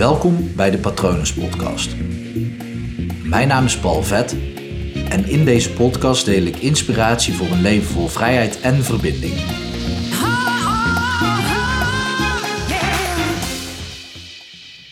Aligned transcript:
Welkom 0.00 0.54
bij 0.56 0.70
de 0.70 0.78
Patronus 0.78 1.34
Podcast. 1.34 1.96
Mijn 3.24 3.48
naam 3.48 3.64
is 3.64 3.78
Paul 3.78 4.02
Vet 4.02 4.36
en 5.08 5.28
in 5.28 5.44
deze 5.44 5.72
podcast 5.72 6.24
deel 6.24 6.42
ik 6.42 6.56
inspiratie 6.56 7.34
voor 7.34 7.46
een 7.46 7.60
leven 7.60 7.86
vol 7.86 8.06
vrijheid 8.06 8.60
en 8.60 8.74
verbinding. 8.74 9.34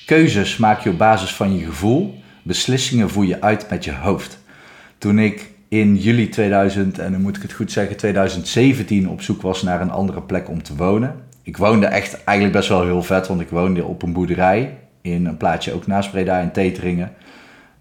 Keuzes 0.06 0.56
maak 0.56 0.80
je 0.80 0.90
op 0.90 0.98
basis 0.98 1.34
van 1.34 1.58
je 1.58 1.64
gevoel, 1.64 2.14
beslissingen 2.42 3.10
voer 3.10 3.26
je 3.26 3.40
uit 3.40 3.70
met 3.70 3.84
je 3.84 3.92
hoofd. 3.92 4.38
Toen 4.98 5.18
ik 5.18 5.50
in 5.68 5.96
juli 5.96 6.28
2000, 6.28 6.98
en 6.98 7.12
dan 7.12 7.20
moet 7.20 7.36
ik 7.36 7.42
het 7.42 7.52
goed 7.52 7.72
zeggen, 7.72 7.96
2017 7.96 9.08
op 9.08 9.22
zoek 9.22 9.42
was 9.42 9.62
naar 9.62 9.80
een 9.80 9.90
andere 9.90 10.22
plek 10.22 10.48
om 10.48 10.62
te 10.62 10.76
wonen. 10.76 11.14
Ik 11.42 11.56
woonde 11.56 11.86
echt 11.86 12.24
eigenlijk 12.24 12.56
best 12.56 12.68
wel 12.68 12.84
heel 12.84 13.02
vet, 13.02 13.26
want 13.26 13.40
ik 13.40 13.48
woonde 13.48 13.84
op 13.84 14.02
een 14.02 14.12
boerderij 14.12 14.78
in 15.12 15.26
een 15.26 15.36
plaatsje 15.36 15.72
ook 15.72 15.86
naast 15.86 16.10
Breda 16.10 16.38
in 16.38 16.50
Teteringen. 16.50 17.12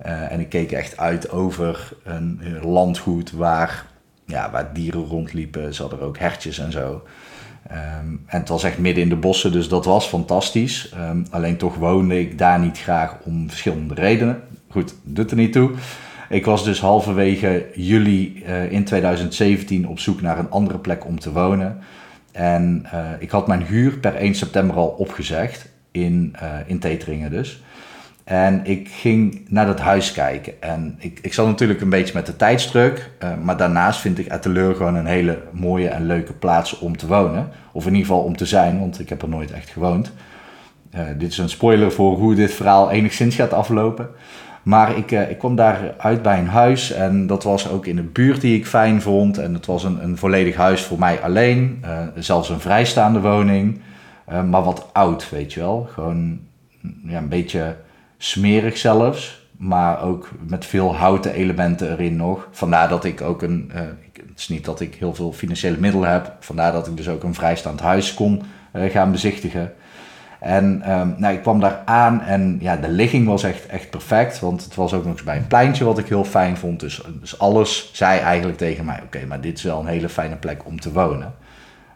Uh, 0.06 0.32
en 0.32 0.40
ik 0.40 0.50
keek 0.50 0.72
echt 0.72 0.98
uit 0.98 1.30
over 1.30 1.94
een 2.04 2.42
landgoed 2.62 3.32
waar, 3.32 3.86
ja, 4.26 4.52
waar 4.52 4.74
dieren 4.74 5.06
rondliepen. 5.06 5.74
Ze 5.74 5.82
hadden 5.82 6.02
ook 6.02 6.18
hertjes 6.18 6.60
en 6.60 6.72
zo. 6.72 7.02
Um, 7.72 8.24
en 8.26 8.40
het 8.40 8.50
was 8.50 8.64
echt 8.64 8.78
midden 8.78 9.04
in 9.04 9.10
de 9.10 9.16
bossen, 9.16 9.52
dus 9.52 9.68
dat 9.68 9.86
was 9.86 10.06
fantastisch. 10.06 10.94
Um, 11.10 11.26
alleen 11.30 11.58
toch 11.58 11.76
woonde 11.76 12.20
ik 12.20 12.38
daar 12.38 12.60
niet 12.60 12.80
graag 12.80 13.18
om 13.24 13.50
verschillende 13.50 13.94
redenen. 13.94 14.42
Goed, 14.70 14.96
doet 15.04 15.32
er 15.32 15.38
niet 15.38 15.54
toe. 15.54 15.72
Ik 16.30 16.46
was 16.46 16.64
dus 16.64 16.80
halverwege 16.80 17.66
juli 17.74 18.44
uh, 18.46 18.72
in 18.72 18.84
2017 18.84 19.88
op 19.88 20.00
zoek 20.00 20.22
naar 20.22 20.40
een 20.40 20.50
andere 20.50 20.78
plek 20.78 21.06
om 21.06 21.20
te 21.20 21.32
wonen. 21.32 21.80
En 22.32 22.86
uh, 22.94 23.10
ik 23.20 23.30
had 23.30 23.48
mijn 23.48 23.64
huur 23.64 23.98
per 23.98 24.16
1 24.16 24.36
september 24.36 24.76
al 24.76 24.88
opgezegd, 24.88 25.70
in, 26.06 26.36
uh, 26.42 26.50
in 26.66 26.80
Teteringen 26.80 27.32
dus. 27.32 27.62
En 28.28 28.62
ik 28.64 28.88
ging 28.92 29.42
naar 29.50 29.66
dat 29.66 29.80
huis 29.80 30.12
kijken. 30.12 30.62
En 30.62 30.96
ik, 31.00 31.20
ik 31.22 31.34
zat 31.34 31.48
natuurlijk 31.48 31.82
een 31.82 31.90
beetje 31.90 32.14
met 32.14 32.26
de 32.26 32.36
tijdsdruk. 32.36 33.10
Uh, 33.24 33.30
maar 33.44 33.58
daarnaast 33.58 34.00
vind 34.00 34.20
ik 34.20 34.28
Etteleur 34.28 34.76
gewoon 34.76 34.96
een 34.96 35.06
hele 35.06 35.40
mooie 35.52 35.88
en 35.88 36.06
leuke 36.06 36.34
plaats 36.34 36.80
om 36.80 36.98
te 36.98 37.08
wonen. 37.08 37.50
Of 37.72 37.86
in 37.86 37.92
ieder 37.92 38.08
geval 38.08 38.24
om 38.24 38.38
te 38.38 38.46
zijn, 38.46 38.80
want 38.80 39.00
ik 39.00 39.10
heb 39.10 39.22
er 39.22 39.30
nooit 39.30 39.52
echt 39.52 39.70
gewoond. 39.70 40.12
Uh, 40.96 41.02
dit 41.18 41.32
is 41.32 41.38
een 41.38 41.50
spoiler 41.50 41.92
voor 41.92 42.18
hoe 42.18 42.36
dit 42.36 42.54
verhaal 42.54 42.92
enigszins 42.92 43.36
gaat 43.36 43.54
aflopen. 43.54 44.10
Maar 44.64 44.98
ik, 44.98 45.12
uh, 45.12 45.30
ik 45.30 45.38
kwam 45.38 45.56
daar 45.56 45.94
uit 45.98 46.22
bij 46.22 46.40
een 46.40 46.48
huis 46.48 46.92
en 46.92 47.28
dat 47.28 47.44
was 47.44 47.70
ook 47.70 47.86
in 47.86 47.98
een 47.98 48.12
buurt 48.12 48.42
die 48.42 48.58
ik 48.58 48.68
fijn 48.68 49.02
vond. 49.02 49.38
En 49.38 49.54
het 49.54 49.66
was 49.66 49.84
een, 49.84 50.04
een 50.04 50.18
volledig 50.18 50.56
huis 50.56 50.82
voor 50.82 51.00
mij 51.00 51.22
alleen. 51.22 51.84
zelfs 52.16 52.50
een 52.50 52.60
vrijstaande 52.60 53.22
woning. 53.22 53.80
Maar 54.28 54.64
wat 54.64 54.90
oud, 54.94 55.30
weet 55.30 55.54
je 55.54 55.60
wel. 55.60 55.90
Gewoon 55.94 56.40
ja, 57.04 57.18
een 57.18 57.30
beetje 57.30 57.76
smerig 58.18 58.78
zelfs, 58.78 59.48
maar 59.58 60.02
ook 60.02 60.30
met 60.48 60.66
veel 60.66 60.96
houten 60.96 61.34
elementen 61.34 61.92
erin 61.92 62.16
nog. 62.16 62.48
Vandaar 62.52 62.90
dat 62.90 63.04
ik 63.04 63.22
ook 63.22 63.42
een, 63.42 63.72
uh, 63.76 63.82
het 64.14 64.40
is 64.40 64.48
niet 64.48 64.66
dat 64.66 64.80
ik 64.80 64.96
heel 64.96 65.14
veel 65.14 65.34
financiële 65.34 65.78
middelen 65.78 66.12
heb, 66.12 66.36
vandaar 66.40 66.72
dat 66.72 66.88
ik 66.88 66.98
dus 66.98 67.10
ook 67.10 67.24
een 67.24 67.34
vrijstaand 67.34 67.80
huis 67.80 68.14
kon 68.14 68.42
uh, 68.74 68.92
gaan 68.92 69.12
bezichtigen. 69.12 69.74
En 70.40 70.92
um, 70.92 71.16
nou, 71.18 71.34
ik 71.34 71.42
kwam 71.42 71.60
daar 71.60 71.82
aan 71.86 72.22
en 72.22 72.58
ja, 72.62 72.76
de 72.76 72.90
ligging 72.90 73.28
was 73.28 73.44
echt, 73.44 73.66
echt 73.66 73.90
perfect, 73.90 74.40
want 74.40 74.64
het 74.64 74.76
was 74.76 74.94
ook 74.94 75.04
nog 75.04 75.14
eens 75.14 75.24
bij 75.24 75.38
een 75.38 75.48
pleintje 75.48 75.84
wat 75.86 75.98
ik 75.98 76.08
heel 76.08 76.24
fijn 76.24 76.58
vond. 76.58 76.80
Dus, 76.80 77.02
dus 77.20 77.40
alles 77.40 77.90
zei 77.94 78.20
eigenlijk 78.20 78.58
tegen 78.58 78.86
mij, 78.86 79.02
oké, 79.04 79.26
maar 79.26 79.42
dit 79.42 79.58
is 79.58 79.64
wel 79.64 79.80
een 79.80 79.88
hele 79.88 80.10
fijne 80.10 80.36
plek 80.36 80.66
om 80.66 80.80
te 80.80 80.92
wonen. 80.92 81.34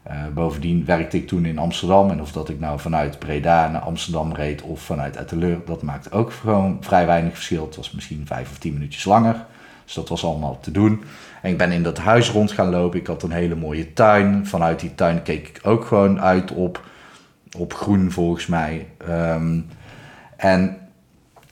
Uh, 0.08 0.28
bovendien 0.34 0.86
werkte 0.86 1.18
ik 1.18 1.28
toen 1.28 1.46
in 1.46 1.58
Amsterdam. 1.58 2.10
En 2.10 2.22
of 2.22 2.32
dat 2.32 2.50
ik 2.50 2.60
nou 2.60 2.80
vanuit 2.80 3.20
Breda 3.20 3.68
naar 3.68 3.82
Amsterdam 3.82 4.34
reed 4.34 4.62
of 4.62 4.82
vanuit 4.82 5.16
Etteleur, 5.16 5.58
dat 5.66 5.82
maakt 5.82 6.12
ook 6.12 6.32
gewoon 6.32 6.78
vrij 6.80 7.06
weinig 7.06 7.34
verschil. 7.34 7.66
Het 7.66 7.76
was 7.76 7.92
misschien 7.92 8.26
vijf 8.26 8.52
of 8.52 8.58
tien 8.58 8.74
minuutjes 8.74 9.06
langer. 9.06 9.46
Dus 9.86 9.94
dat 9.94 10.10
was 10.10 10.26
allemaal 10.26 10.60
te 10.60 10.72
doen. 10.72 11.04
En 11.42 11.52
ik 11.52 11.58
ben 11.58 11.72
in 11.72 11.84
dat 11.84 11.98
huis 11.98 12.30
rond 12.30 12.52
gaan 12.52 12.70
lopen. 12.70 13.00
Ik 13.00 13.08
had 13.08 13.24
een 13.24 13.32
hele 13.32 13.56
mooie 13.56 13.94
tuin. 13.94 14.48
Vanuit 14.48 14.80
die 14.80 14.96
tuin 14.96 15.24
keek 15.24 15.48
ik 15.48 15.60
ook 15.64 15.86
gewoon 15.86 16.22
uit 16.22 16.52
op, 16.52 16.84
op 17.58 17.74
groen 17.74 18.12
volgens 18.12 18.48
mij. 18.48 18.88
Um, 19.10 19.68
en 20.38 20.78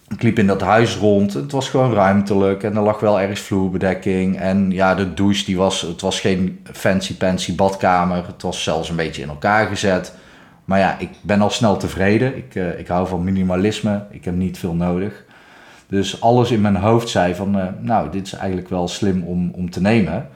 ik 0.09 0.23
liep 0.23 0.39
in 0.39 0.47
dat 0.47 0.61
huis 0.61 0.95
rond. 0.95 1.33
Het 1.33 1.51
was 1.51 1.69
gewoon 1.69 1.93
ruimtelijk 1.93 2.63
en 2.63 2.75
er 2.75 2.81
lag 2.81 2.99
wel 2.99 3.19
ergens 3.19 3.39
vloerbedekking. 3.39 4.39
En 4.39 4.71
ja, 4.71 4.95
de 4.95 5.13
douche, 5.13 5.45
die 5.45 5.57
was, 5.57 5.81
het 5.81 6.01
was 6.01 6.19
geen 6.19 6.59
fancy-pancy 6.63 7.55
badkamer. 7.55 8.25
Het 8.25 8.41
was 8.41 8.63
zelfs 8.63 8.89
een 8.89 8.95
beetje 8.95 9.21
in 9.21 9.29
elkaar 9.29 9.67
gezet. 9.67 10.13
Maar 10.65 10.79
ja, 10.79 10.95
ik 10.99 11.09
ben 11.21 11.41
al 11.41 11.49
snel 11.49 11.77
tevreden. 11.77 12.37
Ik, 12.37 12.55
uh, 12.55 12.79
ik 12.79 12.87
hou 12.87 13.07
van 13.07 13.23
minimalisme. 13.23 14.03
Ik 14.09 14.25
heb 14.25 14.35
niet 14.35 14.57
veel 14.57 14.73
nodig. 14.73 15.23
Dus 15.87 16.21
alles 16.21 16.51
in 16.51 16.61
mijn 16.61 16.75
hoofd 16.75 17.09
zei 17.09 17.35
van, 17.35 17.57
uh, 17.57 17.65
nou, 17.79 18.09
dit 18.11 18.25
is 18.25 18.33
eigenlijk 18.33 18.69
wel 18.69 18.87
slim 18.87 19.23
om, 19.23 19.51
om 19.55 19.69
te 19.69 19.81
nemen. 19.81 20.29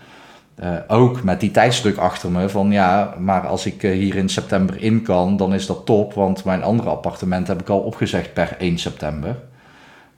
Uh, 0.63 0.69
ook 0.88 1.23
met 1.23 1.40
die 1.40 1.51
tijdsdruk 1.51 1.97
achter 1.97 2.31
me 2.31 2.50
van 2.50 2.72
ja, 2.72 3.16
maar 3.19 3.47
als 3.47 3.66
ik 3.66 3.81
hier 3.81 4.16
in 4.16 4.29
september 4.29 4.81
in 4.81 5.01
kan, 5.01 5.38
dan 5.38 5.53
is 5.53 5.66
dat 5.66 5.85
top. 5.85 6.13
Want 6.13 6.44
mijn 6.44 6.63
andere 6.63 6.90
appartement 6.90 7.47
heb 7.47 7.61
ik 7.61 7.69
al 7.69 7.79
opgezegd 7.79 8.34
per 8.34 8.55
1 8.57 8.78
september. 8.78 9.35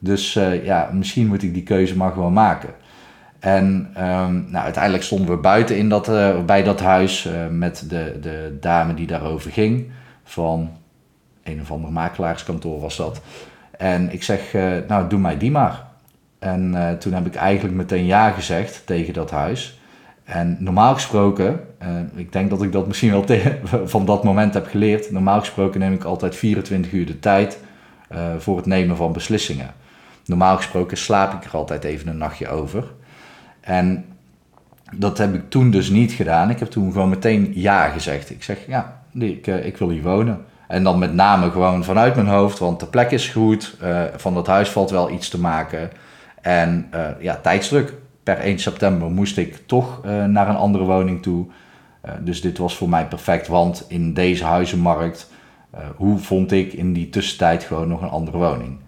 Dus 0.05 0.35
uh, 0.35 0.65
ja, 0.65 0.89
misschien 0.93 1.27
moet 1.27 1.43
ik 1.43 1.53
die 1.53 1.63
keuze 1.63 1.97
maar 1.97 2.11
gewoon 2.11 2.33
maken. 2.33 2.69
En 3.39 3.65
um, 3.97 4.45
nou, 4.49 4.63
uiteindelijk 4.63 5.03
stonden 5.03 5.29
we 5.29 5.37
buiten 5.37 5.77
in 5.77 5.89
dat, 5.89 6.09
uh, 6.09 6.43
bij 6.45 6.63
dat 6.63 6.79
huis 6.79 7.25
uh, 7.25 7.47
met 7.49 7.85
de, 7.89 8.17
de 8.21 8.57
dame 8.59 8.93
die 8.93 9.07
daarover 9.07 9.51
ging. 9.51 9.91
Van 10.23 10.69
een 11.43 11.61
of 11.61 11.71
ander 11.71 11.91
makelaarskantoor 11.91 12.79
was 12.79 12.95
dat. 12.95 13.21
En 13.77 14.13
ik 14.13 14.23
zeg, 14.23 14.53
nou 14.87 15.09
doe 15.09 15.19
mij 15.19 15.37
die 15.37 15.51
maar. 15.51 15.83
En 16.39 16.97
toen 16.99 17.13
heb 17.13 17.25
ik 17.25 17.35
eigenlijk 17.35 17.75
meteen 17.75 18.05
ja 18.05 18.31
gezegd 18.31 18.81
tegen 18.85 19.13
dat 19.13 19.31
huis. 19.31 19.79
En 20.23 20.57
normaal 20.59 20.93
gesproken, 20.93 21.59
ik 22.15 22.31
denk 22.31 22.49
dat 22.49 22.61
ik 22.61 22.71
dat 22.71 22.87
misschien 22.87 23.11
wel 23.11 23.25
van 23.95 24.05
dat 24.05 24.23
moment 24.23 24.53
heb 24.53 24.67
geleerd. 24.67 25.11
Normaal 25.11 25.39
gesproken 25.39 25.79
neem 25.79 25.93
ik 25.93 26.03
altijd 26.03 26.35
24 26.35 26.91
uur 26.91 27.05
de 27.05 27.19
tijd 27.19 27.59
voor 28.37 28.57
het 28.57 28.65
nemen 28.65 28.95
van 28.95 29.13
beslissingen. 29.13 29.73
Normaal 30.25 30.55
gesproken 30.55 30.97
slaap 30.97 31.33
ik 31.33 31.43
er 31.43 31.57
altijd 31.57 31.83
even 31.83 32.07
een 32.07 32.17
nachtje 32.17 32.47
over. 32.47 32.93
En 33.61 34.05
dat 34.93 35.17
heb 35.17 35.33
ik 35.33 35.49
toen 35.49 35.71
dus 35.71 35.89
niet 35.89 36.11
gedaan. 36.11 36.49
Ik 36.49 36.59
heb 36.59 36.69
toen 36.69 36.91
gewoon 36.91 37.09
meteen 37.09 37.51
ja 37.55 37.87
gezegd. 37.87 38.29
Ik 38.29 38.43
zeg, 38.43 38.57
ja, 38.67 39.01
ik, 39.13 39.47
ik 39.47 39.77
wil 39.77 39.89
hier 39.89 40.01
wonen. 40.01 40.45
En 40.67 40.83
dan 40.83 40.99
met 40.99 41.13
name 41.13 41.51
gewoon 41.51 41.83
vanuit 41.83 42.15
mijn 42.15 42.27
hoofd, 42.27 42.59
want 42.59 42.79
de 42.79 42.85
plek 42.85 43.11
is 43.11 43.29
goed. 43.29 43.77
Uh, 43.83 44.03
van 44.15 44.33
dat 44.33 44.47
huis 44.47 44.69
valt 44.69 44.89
wel 44.89 45.11
iets 45.11 45.29
te 45.29 45.39
maken. 45.39 45.89
En 46.41 46.89
uh, 46.93 47.07
ja, 47.19 47.35
tijdsdruk. 47.35 47.93
Per 48.23 48.37
1 48.37 48.59
september 48.59 49.11
moest 49.11 49.37
ik 49.37 49.67
toch 49.67 50.03
naar 50.03 50.49
een 50.49 50.55
andere 50.55 50.83
woning 50.83 51.21
toe. 51.21 51.45
dus 52.19 52.41
dit 52.41 52.57
was 52.57 52.77
voor 52.77 52.89
mij 52.89 53.07
perfect, 53.07 53.47
want 53.47 53.85
in 53.87 54.13
deze 54.13 54.43
huizenmarkt, 54.43 55.29
hoe 55.95 56.17
vond 56.17 56.51
ik 56.51 56.73
in 56.73 56.93
die 56.93 57.09
tussentijd 57.09 57.63
gewoon 57.63 57.87
nog 57.87 58.01
een 58.01 58.09
andere 58.09 58.37
woning? 58.37 58.79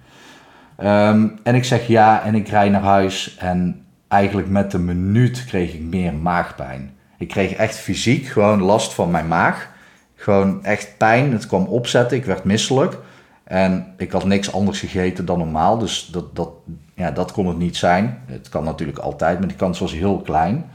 Um, 0.80 1.40
en 1.44 1.56
ik 1.56 1.64
zeg 1.64 1.88
ja 1.88 2.24
en 2.24 2.36
ik 2.36 2.48
rij 2.48 2.70
naar 2.70 2.82
huis 2.82 3.38
en 3.38 3.86
eigenlijk 4.08 4.48
met 4.48 4.74
een 4.74 4.86
minuut 4.86 5.46
kreeg 5.46 5.74
ik 5.74 5.82
meer 5.82 6.14
maagpijn. 6.14 6.98
Ik 7.18 7.28
kreeg 7.28 7.54
echt 7.54 7.76
fysiek 7.76 8.26
gewoon 8.26 8.62
last 8.62 8.94
van 8.94 9.12
mijn 9.12 9.28
maag. 9.28 9.70
Gewoon 10.16 10.64
echt 10.64 10.98
pijn. 10.98 11.32
Het 11.32 11.48
kwam 11.48 11.66
opzetten. 11.66 12.18
Ik 12.18 12.26
werd 12.26 12.44
misselijk. 12.44 12.98
En 13.44 13.94
ik 13.98 14.12
had 14.12 14.26
niks 14.26 14.54
anders 14.54 14.80
gegeten 14.80 15.26
dan 15.26 15.38
normaal. 15.38 15.78
Dus 15.78 16.10
dat, 16.12 16.36
dat, 16.36 16.50
ja, 16.94 17.12
dat 17.12 17.32
kon 17.32 17.48
het 17.48 17.58
niet 17.58 17.78
zijn. 17.78 18.20
Het 18.26 18.50
kan 18.50 18.64
natuurlijk 18.64 18.98
altijd, 18.98 19.40
maar 19.40 19.48
die 19.48 19.58
kans 19.58 19.80
was 19.80 19.94
heel 19.94 20.18
klein. 20.18 20.66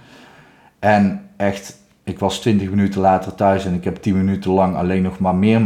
En 0.78 1.28
echt, 1.36 1.76
ik 2.04 2.18
was 2.18 2.40
20 2.40 2.70
minuten 2.70 3.00
later 3.00 3.34
thuis 3.34 3.64
en 3.64 3.74
ik 3.74 3.84
heb 3.84 3.96
10 3.96 4.16
minuten 4.16 4.50
lang 4.50 4.76
alleen 4.76 5.02
nog 5.02 5.18
maar 5.18 5.34
meer 5.34 5.60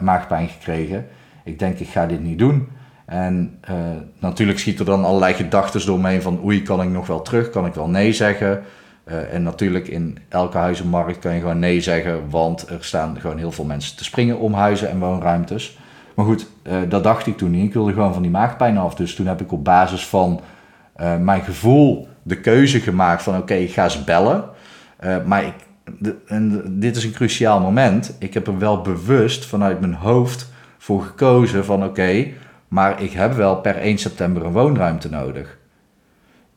maagpijn 0.00 0.48
gekregen. 0.48 1.06
Ik 1.44 1.58
denk, 1.58 1.78
ik 1.78 1.88
ga 1.88 2.06
dit 2.06 2.20
niet 2.20 2.38
doen. 2.38 2.68
En 3.12 3.58
uh, 3.70 3.76
natuurlijk 4.18 4.58
schieten 4.58 4.86
er 4.86 4.90
dan 4.90 5.04
allerlei 5.04 5.34
gedachten 5.34 5.86
door 5.86 6.00
me 6.00 6.08
heen 6.08 6.22
van 6.22 6.44
oei, 6.44 6.62
kan 6.62 6.82
ik 6.82 6.88
nog 6.88 7.06
wel 7.06 7.22
terug? 7.22 7.50
Kan 7.50 7.66
ik 7.66 7.74
wel 7.74 7.88
nee 7.88 8.12
zeggen? 8.12 8.62
Uh, 9.04 9.34
en 9.34 9.42
natuurlijk 9.42 9.88
in 9.88 10.18
elke 10.28 10.56
huizenmarkt 10.56 11.18
kan 11.18 11.34
je 11.34 11.40
gewoon 11.40 11.58
nee 11.58 11.80
zeggen, 11.80 12.30
want 12.30 12.68
er 12.68 12.84
staan 12.84 13.20
gewoon 13.20 13.38
heel 13.38 13.52
veel 13.52 13.64
mensen 13.64 13.96
te 13.96 14.04
springen 14.04 14.38
om 14.38 14.52
huizen 14.54 14.90
en 14.90 14.98
woonruimtes. 14.98 15.78
Maar 16.14 16.24
goed, 16.24 16.46
uh, 16.66 16.76
dat 16.88 17.04
dacht 17.04 17.26
ik 17.26 17.36
toen 17.36 17.50
niet. 17.50 17.64
Ik 17.64 17.72
wilde 17.72 17.92
gewoon 17.92 18.12
van 18.12 18.22
die 18.22 18.30
maagpijn 18.30 18.78
af. 18.78 18.94
Dus 18.94 19.14
toen 19.14 19.26
heb 19.26 19.40
ik 19.40 19.52
op 19.52 19.64
basis 19.64 20.06
van 20.06 20.40
mijn 21.20 21.42
gevoel 21.42 22.08
de 22.22 22.40
keuze 22.40 22.80
gemaakt 22.80 23.22
van 23.22 23.36
oké, 23.36 23.54
ik 23.54 23.72
ga 23.72 23.84
eens 23.84 24.04
bellen. 24.04 24.44
maar 25.26 25.44
ik, 25.44 25.54
en 26.26 26.62
dit 26.80 26.96
is 26.96 27.04
een 27.04 27.12
cruciaal 27.12 27.60
moment. 27.60 28.16
Ik 28.18 28.34
heb 28.34 28.46
er 28.46 28.58
wel 28.58 28.80
bewust 28.80 29.46
vanuit 29.46 29.80
mijn 29.80 29.94
hoofd 29.94 30.52
voor 30.78 31.02
gekozen 31.02 31.64
van 31.64 31.84
oké, 31.84 32.26
maar 32.72 33.02
ik 33.02 33.12
heb 33.12 33.32
wel 33.32 33.56
per 33.56 33.76
1 33.76 33.98
september 33.98 34.44
een 34.44 34.52
woonruimte 34.52 35.10
nodig. 35.10 35.58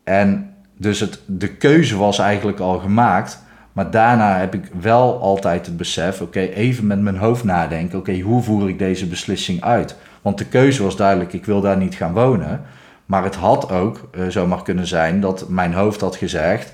En 0.04 0.54
dus 0.78 1.00
het, 1.00 1.22
de 1.26 1.56
keuze 1.56 1.98
was 1.98 2.20
eigenlijk 2.20 2.60
al 2.60 2.80
gemaakt. 2.80 3.44
Maar 3.74 3.92
daarna 3.92 4.38
heb 4.38 4.54
ik 4.54 4.70
wel 4.80 5.20
altijd 5.22 5.66
het 5.66 5.78
besef, 5.78 6.22
oké, 6.22 6.40
even 6.40 6.88
met 6.88 7.02
mijn 7.02 7.18
hoofd 7.18 7.44
nadenken, 7.44 8.00
oké, 8.00 8.20
hoe 8.20 8.42
voer 8.42 8.70
ik 8.70 8.80
deze 8.80 9.08
beslissing 9.08 9.62
uit? 9.62 9.98
Want 10.22 10.38
de 10.38 10.46
keuze 10.46 10.84
was 10.84 10.96
duidelijk, 10.96 11.34
ik 11.34 11.46
wil 11.46 11.62
daar 11.62 11.78
niet 11.78 11.96
gaan 11.96 12.14
wonen. 12.14 12.62
Maar 13.06 13.24
het 13.24 13.36
had 13.36 13.72
ook 13.72 14.10
uh, 14.12 14.28
zomaar 14.28 14.64
kunnen 14.64 14.88
zijn 14.88 15.20
dat 15.20 15.50
mijn 15.50 15.74
hoofd 15.74 16.02
had 16.02 16.16
gezegd, 16.16 16.74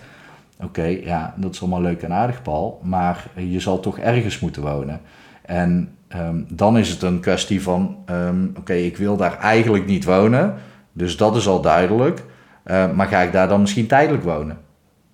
oké, 0.63 0.85
ja, 0.85 1.33
dat 1.37 1.53
is 1.53 1.61
allemaal 1.61 1.81
leuk 1.81 2.01
en 2.01 2.13
aardig, 2.13 2.41
Paul, 2.41 2.79
maar 2.83 3.27
je 3.35 3.59
zal 3.59 3.79
toch 3.79 3.97
ergens 3.97 4.39
moeten 4.39 4.61
wonen. 4.61 5.01
En 5.41 5.95
um, 6.15 6.45
dan 6.49 6.77
is 6.77 6.89
het 6.89 7.01
een 7.01 7.19
kwestie 7.19 7.61
van, 7.61 7.97
um, 8.09 8.53
oké, 8.57 8.73
ik 8.73 8.97
wil 8.97 9.17
daar 9.17 9.37
eigenlijk 9.37 9.85
niet 9.85 10.05
wonen, 10.05 10.55
dus 10.93 11.17
dat 11.17 11.35
is 11.35 11.47
al 11.47 11.61
duidelijk. 11.61 12.23
Uh, 12.65 12.91
maar 12.91 13.07
ga 13.07 13.19
ik 13.19 13.31
daar 13.31 13.47
dan 13.47 13.61
misschien 13.61 13.87
tijdelijk 13.87 14.23
wonen? 14.23 14.57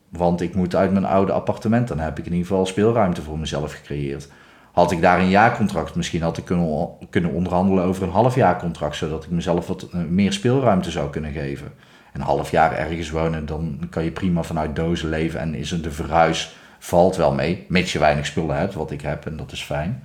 Want 0.10 0.42
ik 0.42 0.56
moet 0.56 0.76
uit 0.76 0.92
mijn 0.92 1.06
oude 1.06 1.32
appartement, 1.32 1.88
dan 1.88 2.00
heb 2.00 2.20
ik 2.20 2.26
in 2.26 2.32
ieder 2.32 2.48
geval 2.48 2.66
speelruimte 2.66 3.22
voor 3.22 3.40
mezelf 3.40 3.74
gecreëerd. 3.74 4.30
Had 4.72 4.92
ik 4.92 5.02
daar 5.02 5.20
een 5.20 5.30
jaarcontract, 5.30 5.96
misschien 5.96 6.22
had 6.22 6.38
ik 6.38 6.46
kunnen, 6.46 6.90
kunnen 7.10 7.32
onderhandelen 7.32 7.84
over 7.84 8.04
een 8.04 8.10
halfjaarcontract, 8.10 8.96
zodat 8.96 9.24
ik 9.24 9.30
mezelf 9.30 9.68
wat 9.68 9.88
uh, 9.94 10.02
meer 10.10 10.34
speelruimte 10.34 10.92
zou 10.92 11.10
kunnen 11.10 11.32
geven. 11.32 11.72
Een 12.14 12.22
half 12.22 12.52
jaar 12.52 12.72
ergens 12.72 13.10
wonen, 13.10 13.46
dan 13.46 13.80
kan 13.90 14.04
je 14.04 14.12
prima 14.12 14.44
vanuit 14.44 14.76
dozen 14.76 15.10
leven 15.10 15.40
en 15.40 15.56
is 15.56 15.82
de 15.82 15.92
verhuis 15.92 16.56
valt 16.80 17.16
wel 17.16 17.34
mee, 17.34 17.66
mits 17.70 17.94
je 17.94 18.00
weinig 18.00 18.26
spullen 18.26 18.58
hebt, 18.58 18.74
wat 18.74 18.92
ik 18.92 19.02
heb 19.02 19.26
en 19.26 19.38
dat 19.38 19.52
is 19.52 19.64
fijn. 19.64 20.04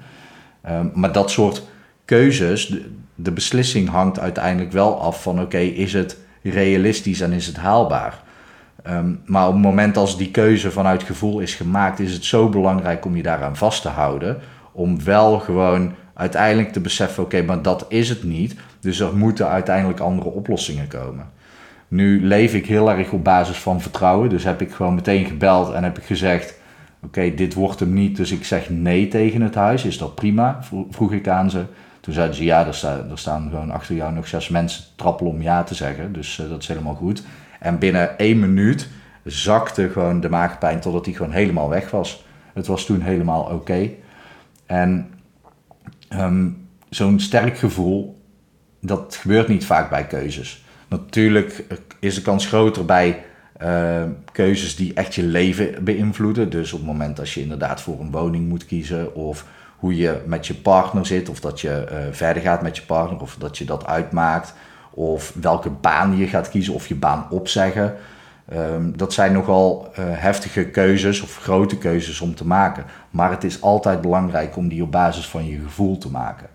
Um, 0.70 0.90
maar 0.94 1.12
dat 1.12 1.30
soort 1.30 1.66
keuzes, 2.04 2.74
de, 3.14 3.32
beslissing 3.32 3.88
hangt 3.88 4.18
uiteindelijk 4.18 4.72
wel 4.72 5.00
af 5.00 5.22
van 5.22 5.40
oké, 5.40 5.58
is 5.58 5.92
het 5.92 6.16
realistisch 6.42 7.20
en 7.20 7.32
is 7.32 7.46
het 7.46 7.56
haalbaar? 7.56 8.22
Um, 8.86 9.20
maar 9.26 9.46
op 9.46 9.52
het 9.52 9.62
moment 9.62 9.96
als 9.96 10.18
die 10.18 10.30
keuze 10.30 10.70
vanuit 10.70 11.02
gevoel 11.02 11.40
is 11.40 11.54
gemaakt, 11.54 12.00
is 12.00 12.12
het 12.12 12.24
zo 12.24 12.48
belangrijk 12.48 13.04
om 13.04 13.16
je 13.16 13.22
daaraan 13.22 13.56
vast 13.56 13.82
te 13.82 13.88
houden. 13.88 14.38
Om 14.72 15.04
wel 15.04 15.38
gewoon 15.38 15.94
uiteindelijk 16.14 16.72
te 16.72 16.80
beseffen, 16.80 17.22
oké, 17.22 17.42
maar 17.42 17.62
dat 17.62 17.84
is 17.88 18.08
het 18.08 18.22
niet. 18.24 18.54
Dus 18.80 19.00
er 19.00 19.16
moeten 19.16 19.48
uiteindelijk 19.48 20.00
andere 20.00 20.28
oplossingen 20.28 20.88
komen. 20.88 21.30
Nu 21.88 22.26
leef 22.26 22.54
ik 22.54 22.66
heel 22.66 22.90
erg 22.90 23.12
op 23.12 23.24
basis 23.24 23.56
van 23.56 23.80
vertrouwen. 23.80 24.28
Dus 24.28 24.44
heb 24.44 24.60
ik 24.60 24.72
gewoon 24.72 24.94
meteen 24.94 25.24
gebeld 25.24 25.72
en 25.72 25.84
heb 25.84 25.98
ik 25.98 26.04
gezegd: 26.04 26.54
Oké, 27.04 27.34
dit 27.34 27.54
wordt 27.54 27.80
hem 27.80 27.92
niet, 27.92 28.16
dus 28.16 28.30
ik 28.32 28.44
zeg 28.44 28.70
nee 28.70 29.08
tegen 29.08 29.40
het 29.40 29.54
huis. 29.54 29.84
Is 29.84 29.98
dat 29.98 30.14
prima? 30.14 30.60
Vroeg 30.90 31.12
ik 31.12 31.28
aan 31.28 31.50
ze. 31.50 31.64
Toen 32.00 32.14
zeiden 32.14 32.36
ze: 32.36 32.44
Ja, 32.44 32.66
er, 32.66 32.74
staan, 32.74 33.10
er 33.10 33.18
staan 33.18 33.50
gewoon 33.50 33.70
achter 33.70 33.94
jou 33.94 34.12
nog 34.12 34.28
zes 34.28 34.48
mensen 34.48 34.84
trappelen 34.96 35.32
om 35.32 35.42
ja 35.42 35.62
te 35.62 35.74
zeggen. 35.74 36.12
Dus 36.12 36.38
uh, 36.38 36.48
dat 36.48 36.62
is 36.62 36.68
helemaal 36.68 36.94
goed. 36.94 37.22
En 37.60 37.78
binnen 37.78 38.18
één 38.18 38.40
minuut 38.40 38.88
zakte 39.24 39.88
gewoon 39.88 40.20
de 40.20 40.28
maagpijn 40.28 40.80
totdat 40.80 41.04
die 41.04 41.16
gewoon 41.16 41.32
helemaal 41.32 41.68
weg 41.68 41.90
was. 41.90 42.24
Het 42.52 42.66
was 42.66 42.84
toen 42.84 43.00
helemaal 43.00 43.42
oké. 43.42 43.90
En 44.66 45.10
um, 46.10 46.68
zo'n 46.88 47.20
sterk 47.20 47.58
gevoel, 47.58 48.22
dat 48.80 49.16
gebeurt 49.20 49.48
niet 49.48 49.64
vaak 49.64 49.90
bij 49.90 50.06
keuzes. 50.06 50.64
Natuurlijk 50.88 51.64
is 52.00 52.14
de 52.14 52.22
kans 52.22 52.46
groter 52.46 52.84
bij 52.84 53.24
uh, 53.62 54.02
keuzes 54.32 54.76
die 54.76 54.94
echt 54.94 55.14
je 55.14 55.22
leven 55.22 55.84
beïnvloeden. 55.84 56.50
Dus 56.50 56.72
op 56.72 56.78
het 56.78 56.88
moment 56.88 57.20
als 57.20 57.34
je 57.34 57.40
inderdaad 57.40 57.80
voor 57.80 58.00
een 58.00 58.10
woning 58.10 58.48
moet 58.48 58.66
kiezen 58.66 59.14
of 59.14 59.46
hoe 59.76 59.96
je 59.96 60.22
met 60.26 60.46
je 60.46 60.54
partner 60.54 61.06
zit 61.06 61.28
of 61.28 61.40
dat 61.40 61.60
je 61.60 61.86
uh, 61.90 61.98
verder 62.10 62.42
gaat 62.42 62.62
met 62.62 62.76
je 62.76 62.82
partner 62.82 63.20
of 63.20 63.36
dat 63.38 63.58
je 63.58 63.64
dat 63.64 63.86
uitmaakt 63.86 64.54
of 64.90 65.32
welke 65.40 65.70
baan 65.70 66.16
je 66.16 66.26
gaat 66.26 66.48
kiezen 66.48 66.74
of 66.74 66.86
je 66.86 66.94
baan 66.94 67.26
opzeggen. 67.30 67.94
Um, 68.54 68.96
dat 68.96 69.12
zijn 69.12 69.32
nogal 69.32 69.88
uh, 69.90 70.04
heftige 70.08 70.64
keuzes 70.64 71.20
of 71.20 71.36
grote 71.36 71.78
keuzes 71.78 72.20
om 72.20 72.34
te 72.34 72.46
maken. 72.46 72.84
Maar 73.10 73.30
het 73.30 73.44
is 73.44 73.62
altijd 73.62 74.00
belangrijk 74.00 74.56
om 74.56 74.68
die 74.68 74.82
op 74.82 74.90
basis 74.90 75.26
van 75.26 75.46
je 75.46 75.58
gevoel 75.64 75.98
te 75.98 76.10
maken. 76.10 76.46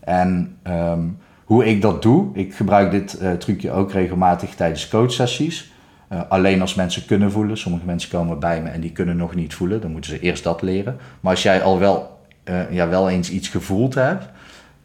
En 0.00 0.56
um, 0.66 1.18
hoe 1.44 1.64
ik 1.64 1.82
dat 1.82 2.02
doe, 2.02 2.28
ik 2.32 2.54
gebruik 2.54 2.90
dit 2.90 3.18
uh, 3.22 3.32
trucje 3.32 3.70
ook 3.70 3.92
regelmatig 3.92 4.54
tijdens 4.54 4.88
coachsessies. 4.88 5.72
Uh, 6.12 6.20
alleen 6.28 6.60
als 6.60 6.74
mensen 6.74 7.06
kunnen 7.06 7.32
voelen. 7.32 7.58
Sommige 7.58 7.84
mensen 7.84 8.10
komen 8.10 8.38
bij 8.38 8.62
me 8.62 8.68
en 8.68 8.80
die 8.80 8.92
kunnen 8.92 9.16
nog 9.16 9.34
niet 9.34 9.54
voelen. 9.54 9.80
Dan 9.80 9.90
moeten 9.90 10.10
ze 10.10 10.20
eerst 10.20 10.44
dat 10.44 10.62
leren. 10.62 10.96
Maar 11.20 11.32
als 11.32 11.42
jij 11.42 11.62
al 11.62 11.78
wel, 11.78 12.20
uh, 12.44 12.72
ja, 12.72 12.88
wel 12.88 13.08
eens 13.08 13.30
iets 13.30 13.48
gevoeld 13.48 13.94
hebt, 13.94 14.28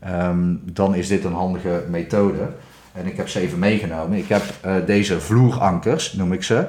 um, 0.07 0.61
dan 0.63 0.95
is 0.95 1.07
dit 1.07 1.23
een 1.23 1.33
handige 1.33 1.83
methode. 1.89 2.49
En 2.93 3.05
ik 3.05 3.17
heb 3.17 3.29
ze 3.29 3.39
even 3.39 3.59
meegenomen. 3.59 4.17
Ik 4.17 4.27
heb 4.27 4.41
uh, 4.65 4.75
deze 4.85 5.19
vloerankers, 5.19 6.13
noem 6.13 6.33
ik 6.33 6.43
ze. 6.43 6.67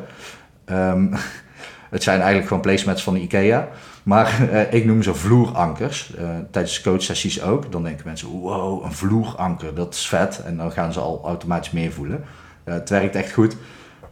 Um, 0.67 1.13
het 1.97 2.03
zijn 2.03 2.19
eigenlijk 2.19 2.49
gewoon 2.49 2.63
placemats 2.63 3.03
van 3.03 3.17
IKEA. 3.17 3.69
Maar 4.03 4.43
ik 4.71 4.85
noem 4.85 5.03
ze 5.03 5.15
vloerankers. 5.15 6.13
Uh, 6.19 6.29
tijdens 6.51 6.81
coachsessies 6.81 7.43
ook. 7.43 7.73
Dan 7.73 7.83
denken 7.83 8.07
mensen, 8.07 8.29
wow, 8.29 8.85
een 8.85 8.93
vloeranker, 8.93 9.75
dat 9.75 9.95
is 9.95 10.07
vet. 10.09 10.43
En 10.45 10.57
dan 10.57 10.73
gaan 10.73 10.93
ze 10.93 11.01
al 11.01 11.23
automatisch 11.25 11.71
meer 11.71 11.93
voelen. 11.93 12.25
het 12.65 12.89
werkt 12.89 13.15
echt 13.15 13.33
goed. 13.33 13.57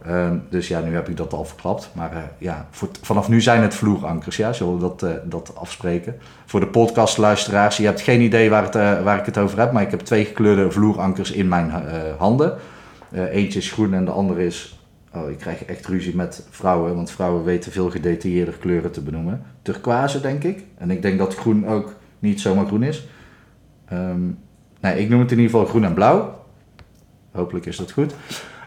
Um, 0.09 0.43
dus 0.49 0.67
ja, 0.67 0.79
nu 0.79 0.93
heb 0.93 1.09
ik 1.09 1.17
dat 1.17 1.33
al 1.33 1.45
verklapt. 1.45 1.89
Maar 1.93 2.13
uh, 2.13 2.19
ja, 2.37 2.67
voor 2.71 2.89
vanaf 3.01 3.27
nu 3.29 3.41
zijn 3.41 3.61
het 3.61 3.75
vloerankers. 3.75 4.37
Ja, 4.37 4.53
zullen 4.53 4.73
we 4.73 4.79
dat, 4.79 5.03
uh, 5.03 5.11
dat 5.23 5.55
afspreken? 5.55 6.15
Voor 6.45 6.59
de 6.59 6.67
podcastluisteraars, 6.67 7.77
je 7.77 7.85
hebt 7.85 8.01
geen 8.01 8.21
idee 8.21 8.49
waar, 8.49 8.63
het, 8.63 8.75
uh, 8.75 9.03
waar 9.03 9.19
ik 9.19 9.25
het 9.25 9.37
over 9.37 9.59
heb. 9.59 9.71
Maar 9.71 9.81
ik 9.81 9.91
heb 9.91 9.99
twee 9.99 10.25
gekleurde 10.25 10.71
vloerankers 10.71 11.31
in 11.31 11.47
mijn 11.47 11.71
handen. 12.17 12.57
eentje 13.11 13.59
is 13.59 13.71
groen 13.71 13.93
en 13.93 14.05
de 14.05 14.11
andere 14.11 14.45
is... 14.45 14.79
Oh, 15.13 15.29
ik 15.29 15.37
krijg 15.37 15.65
echt 15.65 15.85
ruzie 15.85 16.15
met 16.15 16.47
vrouwen. 16.49 16.95
Want 16.95 17.11
vrouwen 17.11 17.43
weten 17.43 17.71
veel 17.71 17.89
gedetailleerder 17.89 18.53
kleuren 18.53 18.91
te 18.91 19.01
benoemen. 19.01 19.41
Turquoise, 19.61 20.21
denk 20.21 20.43
ik. 20.43 20.63
En 20.77 20.91
ik 20.91 21.01
denk 21.01 21.17
dat 21.17 21.35
groen 21.35 21.67
ook 21.67 21.95
niet 22.19 22.41
zomaar 22.41 22.65
groen 22.65 22.83
is. 22.83 23.07
Um, 23.93 24.39
nee, 24.81 24.99
ik 24.99 25.09
noem 25.09 25.19
het 25.19 25.31
in 25.31 25.37
ieder 25.39 25.51
geval 25.51 25.67
groen 25.67 25.85
en 25.85 25.93
blauw. 25.93 26.45
Hopelijk 27.31 27.65
is 27.65 27.77
dat 27.77 27.91
goed. 27.91 28.15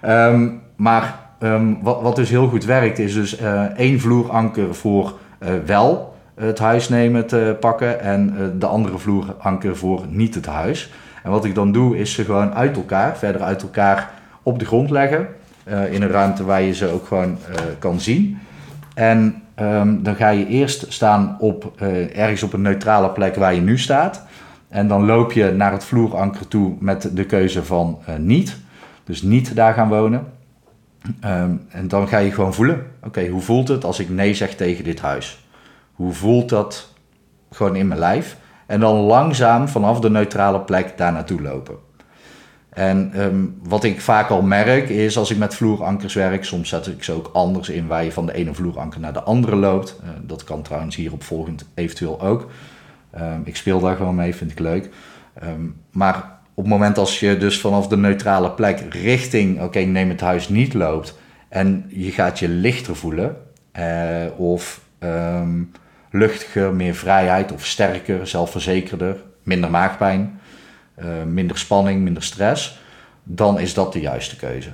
Um, 0.05 0.61
maar 0.77 1.28
um, 1.41 1.79
wat, 1.83 2.03
wat, 2.03 2.17
dus 2.17 2.31
heel 2.31 2.49
goed 2.49 2.65
werkt, 2.65 2.99
is 2.99 3.15
dus 3.15 3.41
uh, 3.41 3.63
één 3.63 4.01
vloeranker 4.01 4.75
voor 4.75 5.19
uh, 5.41 5.49
wel 5.67 6.17
het 6.35 6.59
huis 6.59 6.89
nemen 6.89 7.27
te 7.27 7.57
pakken 7.61 8.01
en 8.01 8.53
de 8.59 8.67
andere 8.67 8.99
vloeranker 8.99 9.77
voor 9.77 10.05
niet 10.09 10.35
het 10.35 10.47
huis. 10.47 10.93
En 11.23 11.31
wat 11.31 11.45
ik 11.45 11.55
dan 11.55 11.73
doe, 11.73 11.99
is 11.99 12.13
ze 12.13 12.25
gewoon 12.25 12.55
uit 12.55 12.77
elkaar, 12.77 13.17
verder 13.17 13.43
uit 13.43 13.63
elkaar 13.63 14.11
op 14.43 14.59
de 14.59 14.65
grond 14.65 14.91
leggen. 14.91 15.27
in 15.91 16.03
een 16.03 16.11
ruimte 16.11 16.45
waar 16.45 16.63
je 16.63 16.75
ze 16.75 16.93
ook 16.93 17.07
gewoon 17.07 17.39
kan 17.79 18.01
zien. 18.01 18.39
En 18.95 19.43
um, 19.61 20.03
dan 20.03 20.15
ga 20.15 20.29
je 20.29 20.47
eerst 20.47 20.93
staan 20.93 21.37
op, 21.39 21.73
ergens 22.15 22.43
op 22.43 22.53
een 22.53 22.63
neutrale 22.63 23.11
plek 23.11 23.35
waar 23.35 23.55
je 23.55 23.61
nu 23.61 23.79
staat. 23.79 24.23
En 24.69 24.89
dan 24.89 25.05
loop 25.05 25.33
je 25.33 25.53
naar 25.53 25.73
het 25.73 25.85
vloeranker 25.85 26.49
toe 26.49 26.75
met 26.81 27.11
de 27.13 27.25
keuze 27.25 27.65
van 27.65 27.99
niet. 28.19 28.57
Dus 29.05 29.23
niet 29.23 29.57
daar 29.57 29.75
gaan 29.75 29.89
wonen. 29.89 30.27
Um, 31.25 31.67
en 31.69 31.89
dan 31.89 32.09
ga 32.09 32.19
je 32.19 32.33
gewoon 32.33 32.55
voelen, 32.55 32.87
oké, 33.03 33.27
hoe 33.29 33.41
voelt 33.41 33.69
het 33.69 33.85
als 33.85 33.99
ik 33.99 34.09
nee 34.09 34.35
zeg 34.35 34.55
tegen 34.55 34.85
dit 34.85 35.01
huis? 35.01 35.47
Hoe 35.93 36.13
voelt 36.13 36.49
dat 36.49 36.95
gewoon 37.51 37.77
in 37.77 37.87
mijn 37.87 38.01
lijf? 38.01 38.37
En 38.67 38.81
dan 38.81 38.97
langzaam 38.97 39.69
vanaf 39.69 40.01
de 40.01 40.11
neutrale 40.11 40.61
plek 40.61 40.97
daar 40.97 41.13
naartoe 41.13 41.43
lopen. 41.43 41.77
En 42.69 43.21
um, 43.21 43.59
wat 43.63 43.85
ik 43.85 44.01
vaak 44.01 44.29
al 44.31 44.43
merk 44.43 44.89
is 44.89 45.19
als 45.19 45.31
ik 45.31 45.39
met 45.39 45.55
vloerankers 45.55 46.15
werk, 46.15 46.45
soms 46.45 46.69
zet 46.69 46.87
ik 46.87 47.03
ze 47.03 47.13
ook 47.13 47.31
anders 47.33 47.69
in 47.69 47.87
waar 47.87 48.05
je 48.05 48.13
van 48.13 48.27
de 48.27 48.35
ene 48.35 48.55
vloeranker 48.55 49.01
naar 49.01 49.13
de 49.13 49.23
andere 49.23 49.57
loopt. 49.57 50.01
Uh, 50.03 50.09
dat 50.23 50.45
kan 50.45 50.63
trouwens 50.63 50.97
hierop 50.97 51.23
volgend 51.23 51.65
eventueel 51.75 52.21
ook. 52.21 52.51
Um, 53.21 53.43
ik 53.45 53.57
speel 53.57 53.81
daar 53.81 53.97
gewoon 53.97 54.15
mee, 54.15 54.35
vind 54.35 54.51
ik 54.51 54.59
leuk. 54.59 54.91
maar 55.91 56.38
op 56.59 56.65
het 56.65 56.73
moment 56.73 56.99
als 56.99 57.21
je 57.21 57.37
dus 57.37 57.61
vanaf 57.61 57.89
de 57.89 57.97
neutrale 57.97 58.51
plek 58.51 58.85
richting, 58.91 59.61
oké, 59.61 59.79
neem 59.79 60.09
het 60.09 60.21
huis 60.21 60.49
niet 60.49 60.75
loopt 60.75 61.19
en 61.49 61.85
je 61.89 62.11
gaat 62.11 62.39
je 62.39 62.49
lichter 62.49 62.97
voelen 62.97 63.37
uh, 63.79 63.85
of 64.37 64.81
um, 64.99 65.73
luchtiger, 66.11 66.75
meer 66.75 66.95
vrijheid 66.95 67.53
of 67.53 67.67
sterker, 67.67 68.27
zelfverzekerder, 68.27 69.17
minder 69.43 69.71
maagpijn, 69.71 70.41
uh, 70.99 71.07
minder 71.27 71.59
spanning, 71.59 72.03
minder 72.03 72.23
stress, 72.23 72.81
dan 73.23 73.61
is 73.61 73.75
dat 73.75 73.93
de 73.93 74.01
juiste 74.01 74.37
keuze. 74.37 74.71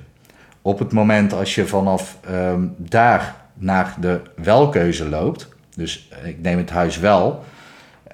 Op 0.62 0.78
het 0.78 0.92
moment 0.92 1.32
als 1.32 1.54
je 1.54 1.66
vanaf 1.66 2.18
um, 2.30 2.74
daar 2.78 3.34
naar 3.54 3.96
de 4.00 4.20
welkeuze 4.36 5.08
loopt, 5.08 5.48
dus 5.76 6.08
ik 6.24 6.40
neem 6.40 6.58
het 6.58 6.70
huis 6.70 6.98
wel, 6.98 7.44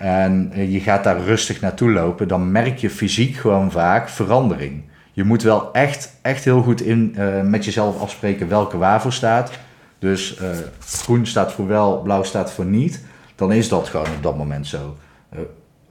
en 0.01 0.53
je 0.71 0.81
gaat 0.81 1.05
daar 1.05 1.21
rustig 1.21 1.61
naartoe 1.61 1.91
lopen, 1.91 2.29
dan 2.29 2.53
merk 2.53 2.79
je 2.79 2.91
fysiek 2.91 3.37
gewoon 3.37 3.71
vaak 3.71 4.09
verandering. 4.09 4.83
Je 5.13 5.25
moet 5.25 5.43
wel 5.43 5.73
echt, 5.73 6.19
echt 6.23 6.45
heel 6.45 6.63
goed 6.63 6.81
in, 6.81 7.15
uh, 7.19 7.43
met 7.43 7.65
jezelf 7.65 8.01
afspreken 8.01 8.49
welke 8.49 8.79
waarvoor 8.79 9.13
staat. 9.13 9.51
Dus 9.99 10.39
uh, 10.41 10.49
groen 10.81 11.27
staat 11.27 11.53
voor 11.53 11.67
wel, 11.67 12.03
blauw 12.03 12.23
staat 12.23 12.53
voor 12.53 12.65
niet. 12.65 13.05
Dan 13.35 13.53
is 13.53 13.69
dat 13.69 13.89
gewoon 13.89 14.07
op 14.07 14.23
dat 14.23 14.37
moment 14.37 14.67
zo. 14.67 14.97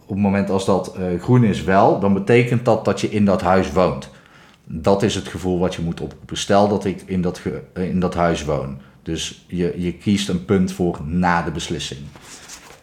Op 0.01 0.15
het 0.15 0.17
moment 0.17 0.49
als 0.49 0.65
dat 0.65 0.97
groen 1.19 1.43
is 1.43 1.63
wel, 1.63 1.99
dan 1.99 2.13
betekent 2.13 2.65
dat 2.65 2.85
dat 2.85 3.01
je 3.01 3.09
in 3.09 3.25
dat 3.25 3.41
huis 3.41 3.71
woont. 3.71 4.09
Dat 4.63 5.03
is 5.03 5.15
het 5.15 5.27
gevoel 5.27 5.59
wat 5.59 5.75
je 5.75 5.81
moet 5.81 6.01
oproepen. 6.01 6.37
Stel 6.37 6.67
dat 6.67 6.85
ik 6.85 7.03
in 7.05 7.21
dat, 7.21 7.41
in 7.73 7.99
dat 7.99 8.15
huis 8.15 8.43
woon. 8.43 8.77
Dus 9.03 9.45
je, 9.47 9.73
je 9.77 9.93
kiest 9.93 10.29
een 10.29 10.45
punt 10.45 10.71
voor 10.71 10.99
na 11.03 11.41
de 11.41 11.51
beslissing. 11.51 11.99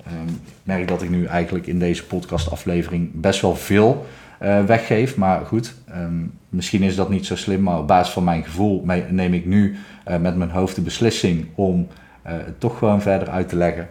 Ehm, 0.06 0.28
ik 0.28 0.52
merk 0.62 0.88
dat 0.88 1.02
ik 1.02 1.10
nu 1.10 1.24
eigenlijk 1.24 1.66
in 1.66 1.78
deze 1.78 2.06
podcastaflevering 2.06 3.10
best 3.12 3.40
wel 3.40 3.56
veel 3.56 4.06
uh, 4.42 4.64
weggeef. 4.64 5.16
Maar 5.16 5.46
goed, 5.46 5.74
ehm, 5.88 6.24
misschien 6.48 6.82
is 6.82 6.96
dat 6.96 7.08
niet 7.08 7.26
zo 7.26 7.36
slim. 7.36 7.62
Maar 7.62 7.78
op 7.78 7.86
basis 7.86 8.12
van 8.12 8.24
mijn 8.24 8.44
gevoel 8.44 8.84
neem 9.08 9.34
ik 9.34 9.46
nu 9.46 9.76
uh, 10.08 10.16
met 10.16 10.36
mijn 10.36 10.50
hoofd 10.50 10.74
de 10.74 10.80
beslissing 10.80 11.46
om 11.54 11.88
uh, 12.26 12.32
het 12.32 12.60
toch 12.60 12.78
gewoon 12.78 13.02
verder 13.02 13.28
uit 13.28 13.48
te 13.48 13.56
leggen. 13.56 13.88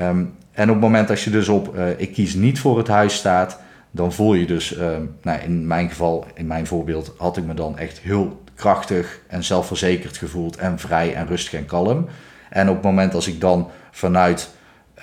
Um, 0.00 0.32
en 0.52 0.68
op 0.68 0.74
het 0.74 0.84
moment 0.84 1.08
dat 1.08 1.20
je 1.20 1.30
dus 1.30 1.48
op 1.48 1.78
ik 1.96 2.12
kies 2.12 2.34
niet 2.34 2.60
voor 2.60 2.78
het 2.78 2.88
huis 2.88 3.14
staat, 3.14 3.60
dan 3.90 4.12
voel 4.12 4.34
je 4.34 4.46
dus, 4.46 4.76
nou 5.22 5.40
in 5.40 5.66
mijn 5.66 5.88
geval, 5.88 6.26
in 6.34 6.46
mijn 6.46 6.66
voorbeeld, 6.66 7.14
had 7.18 7.36
ik 7.36 7.44
me 7.44 7.54
dan 7.54 7.78
echt 7.78 7.98
heel 7.98 8.42
krachtig 8.54 9.20
en 9.28 9.44
zelfverzekerd 9.44 10.16
gevoeld 10.16 10.56
en 10.56 10.78
vrij 10.78 11.14
en 11.14 11.26
rustig 11.26 11.52
en 11.52 11.66
kalm. 11.66 12.06
En 12.50 12.68
op 12.68 12.74
het 12.74 12.84
moment 12.84 13.14
als 13.14 13.28
ik 13.28 13.40
dan 13.40 13.70
vanuit 13.90 14.50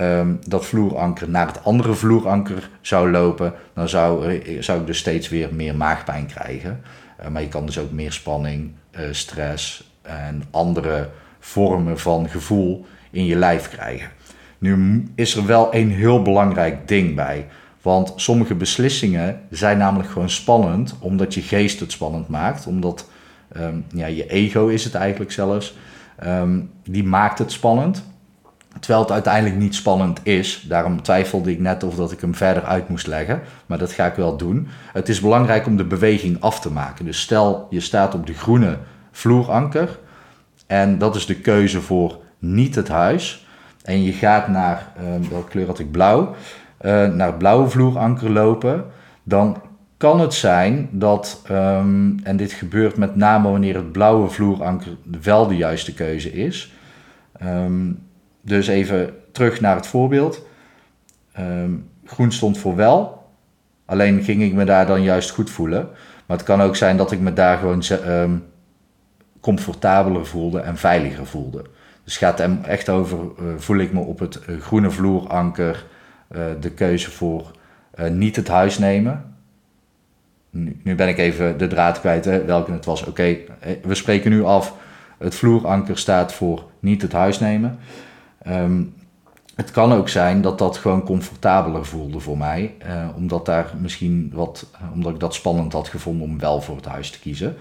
um, 0.02 0.40
dat 0.48 0.66
vloeranker 0.66 1.30
naar 1.30 1.48
het 1.48 1.64
andere 1.64 1.94
vloeranker 1.94 2.70
zou 2.82 3.12
lopen, 3.12 3.54
dan 3.74 3.90
zou, 3.90 4.40
eh, 4.40 4.62
zou 4.62 4.80
ik 4.80 4.86
dus 4.86 4.98
steeds 4.98 5.30
weer 5.30 5.50
meer 5.54 5.76
maagpijn 5.76 6.26
krijgen. 6.26 6.82
Uh, 7.22 7.28
maar 7.28 7.42
je 7.42 7.48
kan 7.48 7.66
dus 7.66 7.80
ook 7.80 7.92
meer 7.92 8.12
spanning, 8.12 8.72
uh, 8.92 9.02
stress 9.12 9.92
en 10.02 10.44
andere 10.52 11.10
vormen 11.40 12.00
van 12.00 12.30
gevoel 12.30 12.86
in 13.12 13.26
je 13.26 13.36
lijf 13.36 13.70
krijgen. 13.70 14.10
Nu 14.58 15.04
is 15.16 15.36
er 15.36 15.46
wel 15.46 15.74
een 15.76 15.92
heel 15.92 16.22
belangrijk 16.22 16.88
ding 16.88 17.16
bij. 17.16 17.48
Want 17.82 18.14
sommige 18.16 18.56
beslissingen 18.56 19.42
zijn 19.50 19.78
namelijk 19.78 20.10
gewoon 20.10 20.30
spannend, 20.30 20.96
omdat 21.00 21.34
je 21.34 21.42
geest 21.42 21.80
het 21.80 21.92
spannend 21.92 22.28
maakt. 22.28 22.68
Omdat 22.68 23.10
um, 23.58 23.86
ja, 23.94 24.06
je 24.06 24.28
ego 24.28 24.68
is 24.68 24.84
het 24.84 24.96
eigenlijk 24.96 25.32
zelfs. 25.32 25.78
Um, 26.26 26.72
die 26.84 27.04
maakt 27.04 27.40
het 27.40 27.52
spannend. 27.52 28.04
Terwijl 28.80 29.02
het 29.02 29.12
uiteindelijk 29.12 29.56
niet 29.56 29.76
spannend 29.76 30.20
is. 30.24 30.66
Daarom 30.68 31.02
twijfelde 31.02 31.52
ik 31.52 31.60
net 31.60 31.84
of 31.84 31.96
dat 31.96 32.12
ik 32.12 32.22
hem 32.22 32.36
verder 32.36 32.64
uit 32.64 32.90
moest 32.90 33.08
leggen. 33.08 33.42
Maar 33.66 33.78
dat 33.78 33.92
ga 33.92 34.06
ik 34.06 34.14
wel 34.14 34.38
doen. 34.38 34.68
Het 34.94 35.10
is 35.10 35.20
belangrijk 35.20 35.66
om 35.66 35.78
de 35.78 35.84
beweging 35.84 36.42
af 36.42 36.60
te 36.60 36.72
maken. 36.72 37.06
Dus 37.06 37.22
stel 37.22 37.68
je 37.70 37.80
staat 37.80 38.14
op 38.14 38.28
de 38.28 38.34
groene 38.34 38.78
vloeranker. 39.12 40.00
En 40.68 40.98
dat 40.98 41.16
is 41.16 41.26
de 41.26 41.36
keuze 41.36 41.82
voor 41.82 42.18
niet 42.40 42.76
het 42.76 42.88
huis. 42.88 43.48
En 43.84 44.04
je 44.04 44.12
gaat 44.12 44.48
naar, 44.48 44.92
uh, 44.98 45.30
welke 45.30 45.50
kleur 45.50 45.68
had 45.68 45.80
ik, 45.80 45.92
blauw. 45.92 46.36
Uh, 46.82 47.08
naar 47.08 47.28
het 47.28 47.38
blauwe 47.38 47.70
vloeranker 47.70 48.30
lopen. 48.30 48.86
Dan 49.24 49.62
kan 49.98 50.20
het 50.20 50.34
zijn 50.34 50.90
dat, 50.92 51.42
um, 51.52 52.20
en 52.24 52.38
dit 52.38 52.52
gebeurt 52.52 52.98
met 52.98 53.16
name 53.16 53.50
wanneer 53.50 53.76
het 53.76 53.92
blauwe 53.92 54.30
vloeranker 54.30 54.98
wel 55.22 55.48
de 55.48 55.56
juiste 55.56 55.94
keuze 55.94 56.32
is. 56.32 56.74
Um, 57.44 58.00
dus 58.42 58.68
even 58.68 59.14
terug 59.32 59.62
naar 59.62 59.76
het 59.76 59.88
voorbeeld. 59.88 60.46
Um, 61.40 61.90
groen 62.06 62.32
stond 62.32 62.58
voor 62.58 62.76
wel. 62.76 63.28
Alleen 63.86 64.24
ging 64.24 64.42
ik 64.42 64.54
me 64.54 64.64
daar 64.64 64.86
dan 64.86 65.02
juist 65.04 65.30
goed 65.30 65.50
voelen. 65.50 65.90
Maar 66.26 66.38
het 66.38 66.46
kan 66.46 66.62
ook 66.62 66.76
zijn 66.76 66.98
dat 66.98 67.12
ik 67.12 67.20
me 67.20 67.34
daar 67.34 67.58
gewoon 67.58 67.84
um, 68.08 68.44
comfortabeler 69.40 70.26
voelde 70.26 70.60
en 70.60 70.78
veiliger 70.78 71.26
voelde. 71.26 71.62
Dus 72.04 72.20
het 72.20 72.24
gaat 72.24 72.66
echt 72.66 72.90
over, 72.90 73.18
uh, 73.18 73.46
voel 73.58 73.78
ik 73.78 73.94
me 73.94 74.00
op 74.00 74.20
het 74.20 74.40
uh, 74.50 74.62
groene 74.62 74.90
vloeranker 74.92 75.86
uh, 76.32 76.42
de 76.60 76.72
keuze 76.72 77.12
voor 77.12 77.52
niet 78.12 78.36
het 78.36 78.48
huis 78.48 78.78
nemen. 78.78 79.36
Nu, 80.50 80.96
ben 80.96 81.08
ik 81.08 81.18
even 81.18 81.58
de 81.58 81.68
draad 81.68 82.00
kwijt 82.00 82.26
hè, 82.26 82.46
welke 82.46 82.72
het 82.72 82.86
was. 82.86 83.06
Oké, 83.06 83.38
we 83.84 83.96
spreken 83.96 84.32
nu 84.32 84.44
af. 84.44 84.74
Het 85.18 85.36
vloeranker 85.36 85.98
staat 85.98 86.34
voor 86.34 86.64
niet 86.80 87.02
het 87.02 87.12
huis 87.12 87.40
nemen. 87.40 87.80
Um, 88.48 88.94
het 89.56 89.72
kan 89.72 89.94
ook 89.94 90.10
zijn 90.10 90.42
dat 90.42 90.58
dat 90.58 90.78
gewoon 90.78 91.04
comfortabeler 91.04 91.86
voelde 91.86 92.20
voor 92.20 92.38
mij, 92.38 92.76
uh, 92.86 93.08
omdat 93.16 93.46
daar 93.46 93.74
misschien 93.80 94.32
wat, 94.34 94.66
uh, 94.74 94.92
omdat 94.94 95.14
ik 95.14 95.20
dat 95.20 95.34
spannend 95.34 95.74
had 95.74 95.88
gevonden 95.88 96.28
om 96.28 96.40
wel 96.40 96.62
voor 96.62 96.76
het 96.76 96.86
huis 96.86 97.12
te 97.12 97.20
kiezen. 97.20 97.56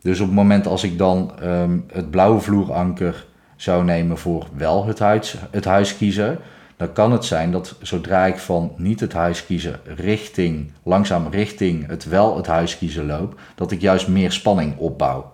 Dus 0.00 0.20
op 0.20 0.26
het 0.26 0.34
moment 0.34 0.66
als 0.66 0.84
ik 0.84 0.98
dan 0.98 1.32
um, 1.42 1.84
het 1.92 2.10
blauwe 2.10 2.40
vloeranker 2.40 3.26
zou 3.56 3.84
nemen 3.84 4.18
voor 4.18 4.46
wel 4.56 4.86
het 4.86 4.98
huis, 4.98 5.36
het 5.50 5.64
huis 5.64 5.96
kiezen, 5.96 6.38
dan 6.76 6.92
kan 6.92 7.12
het 7.12 7.24
zijn 7.24 7.52
dat 7.52 7.74
zodra 7.82 8.26
ik 8.26 8.38
van 8.38 8.72
niet 8.76 9.00
het 9.00 9.12
huis 9.12 9.46
kiezen 9.46 9.80
richting, 9.84 10.70
langzaam 10.82 11.26
richting 11.30 11.86
het 11.86 12.04
wel 12.04 12.36
het 12.36 12.46
huis 12.46 12.78
kiezen 12.78 13.06
loop, 13.06 13.40
dat 13.54 13.70
ik 13.70 13.80
juist 13.80 14.08
meer 14.08 14.32
spanning 14.32 14.76
opbouw. 14.76 15.32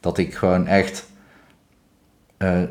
Dat 0.00 0.18
ik 0.18 0.34
gewoon 0.34 0.66
echt 0.66 1.10
uh, 2.38 2.62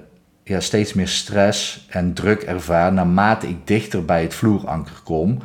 ja, 0.44 0.60
steeds 0.60 0.94
meer 0.94 1.08
stress 1.08 1.88
en 1.90 2.14
druk 2.14 2.42
ervaar 2.42 2.94
naarmate 2.94 3.48
ik 3.48 3.68
dichter 3.68 4.06
bij 4.06 4.22
het 4.22 4.34
vloeranker 4.34 5.02
kom 5.04 5.38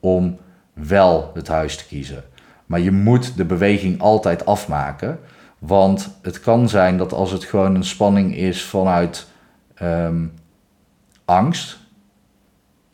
om 0.00 0.38
wel 0.72 1.30
het 1.34 1.48
huis 1.48 1.76
te 1.76 1.86
kiezen. 1.86 2.24
Maar 2.66 2.80
je 2.80 2.92
moet 2.92 3.36
de 3.36 3.44
beweging 3.44 4.00
altijd 4.00 4.46
afmaken, 4.46 5.18
want 5.58 6.18
het 6.22 6.40
kan 6.40 6.68
zijn 6.68 6.98
dat 6.98 7.12
als 7.12 7.30
het 7.30 7.44
gewoon 7.44 7.74
een 7.74 7.84
spanning 7.84 8.36
is 8.36 8.62
vanuit 8.62 9.26
um, 9.82 10.32
angst, 11.24 11.78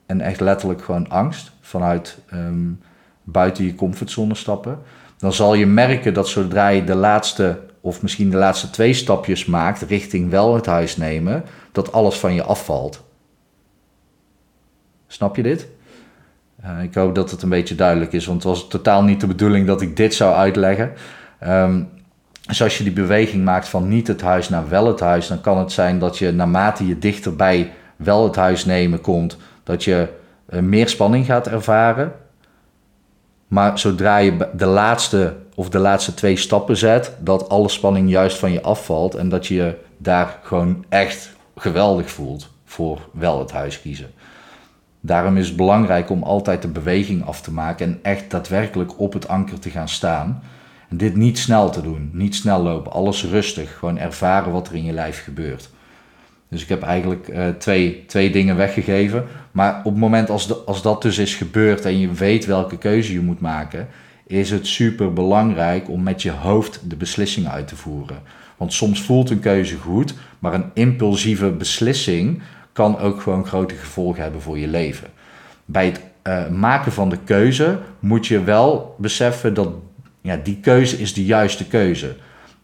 en 0.06 0.20
echt 0.20 0.40
letterlijk 0.40 0.82
gewoon 0.82 1.08
angst, 1.08 1.52
vanuit 1.60 2.18
um, 2.32 2.80
buiten 3.22 3.64
je 3.64 3.74
comfortzone 3.74 4.34
stappen, 4.34 4.78
dan 5.22 5.32
zal 5.32 5.54
je 5.54 5.66
merken 5.66 6.14
dat 6.14 6.28
zodra 6.28 6.68
je 6.68 6.84
de 6.84 6.94
laatste 6.94 7.58
of 7.80 8.02
misschien 8.02 8.30
de 8.30 8.36
laatste 8.36 8.70
twee 8.70 8.92
stapjes 8.92 9.44
maakt 9.44 9.82
richting 9.82 10.30
wel 10.30 10.54
het 10.54 10.66
huis 10.66 10.96
nemen, 10.96 11.44
dat 11.72 11.92
alles 11.92 12.18
van 12.18 12.34
je 12.34 12.42
afvalt. 12.42 13.04
Snap 15.06 15.36
je 15.36 15.42
dit? 15.42 15.68
Uh, 16.64 16.82
ik 16.82 16.94
hoop 16.94 17.14
dat 17.14 17.30
het 17.30 17.42
een 17.42 17.48
beetje 17.48 17.74
duidelijk 17.74 18.12
is, 18.12 18.26
want 18.26 18.42
het 18.42 18.52
was 18.52 18.68
totaal 18.68 19.02
niet 19.02 19.20
de 19.20 19.26
bedoeling 19.26 19.66
dat 19.66 19.80
ik 19.80 19.96
dit 19.96 20.14
zou 20.14 20.34
uitleggen. 20.34 20.92
Um, 21.46 21.88
dus 22.46 22.62
als 22.62 22.78
je 22.78 22.84
die 22.84 22.92
beweging 22.92 23.44
maakt 23.44 23.68
van 23.68 23.88
niet 23.88 24.06
het 24.06 24.20
huis 24.20 24.48
naar 24.48 24.68
wel 24.68 24.86
het 24.86 25.00
huis, 25.00 25.28
dan 25.28 25.40
kan 25.40 25.58
het 25.58 25.72
zijn 25.72 25.98
dat 25.98 26.18
je 26.18 26.32
naarmate 26.32 26.86
je 26.86 26.98
dichter 26.98 27.36
bij 27.36 27.72
wel 27.96 28.24
het 28.24 28.36
huis 28.36 28.64
nemen 28.64 29.00
komt, 29.00 29.36
dat 29.62 29.84
je 29.84 30.08
uh, 30.50 30.60
meer 30.60 30.88
spanning 30.88 31.26
gaat 31.26 31.48
ervaren. 31.48 32.12
Maar 33.52 33.78
zodra 33.78 34.16
je 34.16 34.48
de 34.52 34.66
laatste 34.66 35.36
of 35.54 35.68
de 35.68 35.78
laatste 35.78 36.14
twee 36.14 36.36
stappen 36.36 36.76
zet, 36.76 37.16
dat 37.18 37.48
alle 37.48 37.68
spanning 37.68 38.10
juist 38.10 38.38
van 38.38 38.52
je 38.52 38.62
afvalt 38.62 39.14
en 39.14 39.28
dat 39.28 39.46
je 39.46 39.54
je 39.54 39.78
daar 39.96 40.38
gewoon 40.42 40.84
echt 40.88 41.32
geweldig 41.56 42.10
voelt 42.10 42.50
voor 42.64 43.08
wel 43.10 43.38
het 43.38 43.52
huis 43.52 43.80
kiezen. 43.80 44.10
Daarom 45.00 45.36
is 45.36 45.46
het 45.46 45.56
belangrijk 45.56 46.10
om 46.10 46.22
altijd 46.22 46.62
de 46.62 46.68
beweging 46.68 47.26
af 47.26 47.40
te 47.40 47.52
maken 47.52 47.86
en 47.86 47.98
echt 48.02 48.30
daadwerkelijk 48.30 49.00
op 49.00 49.12
het 49.12 49.28
anker 49.28 49.58
te 49.58 49.70
gaan 49.70 49.88
staan. 49.88 50.42
En 50.88 50.96
dit 50.96 51.16
niet 51.16 51.38
snel 51.38 51.70
te 51.70 51.82
doen, 51.82 52.10
niet 52.12 52.34
snel 52.34 52.62
lopen, 52.62 52.92
alles 52.92 53.24
rustig, 53.24 53.78
gewoon 53.78 53.98
ervaren 53.98 54.52
wat 54.52 54.68
er 54.68 54.74
in 54.74 54.84
je 54.84 54.92
lijf 54.92 55.24
gebeurt. 55.24 55.70
Dus 56.52 56.62
ik 56.62 56.68
heb 56.68 56.82
eigenlijk 56.82 57.28
uh, 57.28 57.48
twee, 57.48 58.04
twee 58.06 58.30
dingen 58.30 58.56
weggegeven. 58.56 59.24
Maar 59.52 59.78
op 59.78 59.92
het 59.92 60.00
moment 60.00 60.30
als, 60.30 60.46
de, 60.46 60.54
als 60.54 60.82
dat 60.82 61.02
dus 61.02 61.18
is 61.18 61.34
gebeurd 61.34 61.84
en 61.84 61.98
je 61.98 62.12
weet 62.12 62.44
welke 62.44 62.78
keuze 62.78 63.12
je 63.12 63.20
moet 63.20 63.40
maken, 63.40 63.88
is 64.26 64.50
het 64.50 64.66
super 64.66 65.12
belangrijk 65.12 65.88
om 65.88 66.02
met 66.02 66.22
je 66.22 66.30
hoofd 66.30 66.80
de 66.84 66.96
beslissing 66.96 67.48
uit 67.48 67.68
te 67.68 67.76
voeren. 67.76 68.16
Want 68.56 68.72
soms 68.72 69.02
voelt 69.02 69.30
een 69.30 69.40
keuze 69.40 69.76
goed, 69.76 70.14
maar 70.38 70.54
een 70.54 70.70
impulsieve 70.74 71.50
beslissing 71.50 72.42
kan 72.72 72.98
ook 72.98 73.20
gewoon 73.20 73.46
grote 73.46 73.74
gevolgen 73.74 74.22
hebben 74.22 74.40
voor 74.40 74.58
je 74.58 74.68
leven. 74.68 75.08
Bij 75.64 75.86
het 75.86 76.00
uh, 76.26 76.48
maken 76.48 76.92
van 76.92 77.08
de 77.08 77.18
keuze 77.24 77.78
moet 77.98 78.26
je 78.26 78.44
wel 78.44 78.94
beseffen 78.98 79.54
dat 79.54 79.68
ja, 80.20 80.36
die 80.36 80.58
keuze 80.60 80.98
is 80.98 81.14
de 81.14 81.24
juiste 81.24 81.66
keuze. 81.66 82.16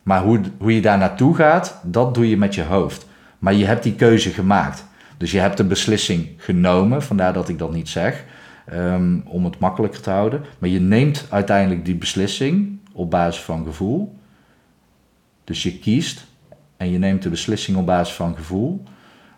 Maar 0.03 0.23
hoe, 0.23 0.41
hoe 0.59 0.75
je 0.75 0.81
daar 0.81 0.99
naartoe 0.99 1.35
gaat, 1.35 1.81
dat 1.83 2.15
doe 2.15 2.29
je 2.29 2.37
met 2.37 2.55
je 2.55 2.65
hoofd. 2.65 3.07
Maar 3.39 3.55
je 3.55 3.65
hebt 3.65 3.83
die 3.83 3.95
keuze 3.95 4.31
gemaakt. 4.31 4.87
Dus 5.17 5.31
je 5.31 5.39
hebt 5.39 5.57
de 5.57 5.65
beslissing 5.65 6.29
genomen, 6.37 7.03
vandaar 7.03 7.33
dat 7.33 7.49
ik 7.49 7.59
dat 7.59 7.73
niet 7.73 7.89
zeg, 7.89 8.25
um, 8.73 9.23
om 9.27 9.45
het 9.45 9.59
makkelijker 9.59 10.01
te 10.01 10.11
houden. 10.11 10.45
Maar 10.59 10.69
je 10.69 10.81
neemt 10.81 11.27
uiteindelijk 11.31 11.85
die 11.85 11.95
beslissing 11.95 12.79
op 12.93 13.11
basis 13.11 13.43
van 13.43 13.65
gevoel. 13.65 14.17
Dus 15.45 15.63
je 15.63 15.79
kiest 15.79 16.27
en 16.77 16.91
je 16.91 16.99
neemt 16.99 17.23
de 17.23 17.29
beslissing 17.29 17.77
op 17.77 17.87
basis 17.87 18.15
van 18.15 18.37
gevoel. 18.37 18.83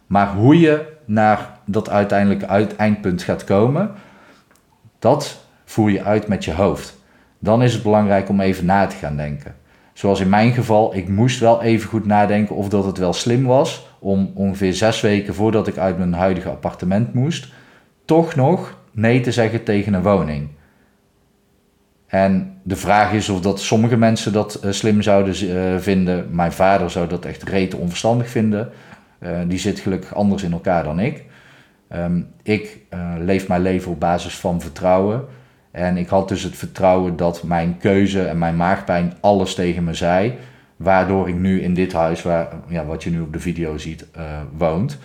Maar 0.07 0.35
hoe 0.35 0.61
je 0.61 0.92
naar 1.04 1.59
dat 1.64 1.88
uiteindelijke 1.88 2.47
eindpunt 2.76 3.23
gaat 3.23 3.45
komen, 3.45 3.90
dat 4.99 5.45
voer 5.64 5.90
je 5.90 6.02
uit 6.02 6.28
met 6.28 6.45
je 6.45 6.52
hoofd. 6.52 6.99
Dan 7.38 7.62
is 7.62 7.73
het 7.73 7.83
belangrijk 7.83 8.28
om 8.28 8.40
even 8.40 8.64
na 8.64 8.87
te 8.87 8.97
gaan 8.97 9.16
denken. 9.16 9.54
Zoals 9.92 10.21
in 10.21 10.28
mijn 10.28 10.52
geval, 10.52 10.95
ik 10.95 11.09
moest 11.09 11.40
wel 11.40 11.62
even 11.62 11.88
goed 11.88 12.07
nadenken 12.07 12.57
of 12.57 12.69
dat 12.69 12.85
het 12.85 12.99
wel 12.99 13.12
slim 13.12 13.45
was 13.45 13.89
om 14.00 14.33
ongeveer 14.35 14.75
zes 14.75 15.00
weken 15.00 15.35
voordat 15.35 15.66
ik 15.66 15.76
uit 15.76 15.99
mijn 15.99 16.12
huidige 16.12 16.49
appartement 16.49 17.14
moest, 17.14 17.52
toch 18.04 18.35
nog 18.35 18.78
nee 18.92 19.21
te 19.21 19.33
zeggen 19.33 19.62
tegen 19.62 19.95
een 19.95 20.02
woning. 20.02 20.49
En 22.07 22.61
de 22.62 22.76
vraag 22.76 23.12
is 23.12 23.28
of 23.28 23.40
dat 23.40 23.61
sommige 23.61 23.97
mensen 23.97 24.33
dat 24.33 24.61
uh, 24.64 24.71
slim 24.71 25.02
zouden 25.02 25.45
uh, 25.45 25.78
vinden. 25.78 26.26
Mijn 26.30 26.52
vader 26.52 26.90
zou 26.90 27.09
dat 27.09 27.25
echt 27.25 27.42
rete 27.42 27.76
onverstandig 27.76 28.28
vinden. 28.28 28.71
die 29.47 29.59
zit 29.59 29.78
gelukkig 29.78 30.14
anders 30.14 30.42
in 30.42 30.52
elkaar 30.52 30.85
dan 30.85 31.00
ik. 31.00 31.25
Ehm, 31.88 32.21
ik 32.42 32.78
leef 33.19 33.49
mijn 33.49 33.62
leven 33.62 33.92
op 33.92 34.00
basis 34.00 34.37
van 34.37 34.61
vertrouwen. 34.61 35.25
En 35.71 35.97
ik 35.97 36.09
had 36.09 36.28
dus 36.28 36.42
het 36.42 36.57
vertrouwen 36.57 37.16
dat 37.16 37.42
mijn 37.42 37.76
keuze 37.78 38.23
en 38.23 38.38
mijn 38.38 38.57
maagpijn 38.57 39.12
alles 39.21 39.54
tegen 39.54 39.85
me 39.85 39.95
zei. 39.95 40.35
Waardoor 40.82 41.28
ik 41.28 41.34
nu 41.34 41.62
in 41.62 41.75
dit 41.75 41.92
huis, 41.92 42.22
waar, 42.22 42.49
ja, 42.68 42.84
wat 42.84 43.02
je 43.02 43.10
nu 43.10 43.20
op 43.20 43.32
de 43.32 43.40
video 43.40 43.78
ziet, 43.78 44.06
uh, 44.16 44.22
woont. 44.56 44.99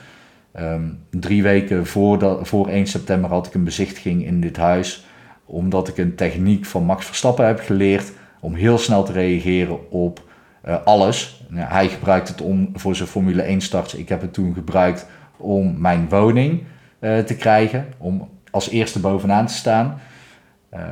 Ehm, 0.51 0.83
drie 1.09 1.43
weken 1.43 1.85
voor, 1.85 2.39
voor 2.45 2.67
1 2.67 2.87
september 2.87 3.29
had 3.29 3.47
ik 3.47 3.53
een 3.53 3.63
bezichtiging 3.63 4.25
in 4.25 4.41
dit 4.41 4.57
huis. 4.57 5.05
Omdat 5.45 5.87
ik 5.87 5.97
een 5.97 6.15
techniek 6.15 6.65
van 6.65 6.83
Max 6.83 7.05
Verstappen 7.05 7.45
heb 7.45 7.59
geleerd 7.59 8.11
om 8.39 8.53
heel 8.53 8.77
snel 8.77 9.03
te 9.03 9.11
reageren 9.11 9.91
op 9.91 10.23
uh, 10.65 10.75
alles. 10.85 11.45
hij 11.53 11.87
gebruikt 11.87 12.27
het 12.27 12.41
om 12.41 12.69
voor 12.73 12.95
zijn 12.95 13.09
Formule 13.09 13.41
1 13.41 13.61
starts. 13.61 13.95
Ik 13.95 14.09
heb 14.09 14.21
het 14.21 14.33
toen 14.33 14.53
gebruikt 14.53 15.07
om 15.37 15.81
mijn 15.81 16.09
woning 16.09 16.63
uh, 16.99 17.19
te 17.19 17.35
krijgen. 17.35 17.85
Om 17.97 18.29
als 18.51 18.69
eerste 18.69 18.99
bovenaan 18.99 19.45
te 19.45 19.53
staan. 19.53 19.99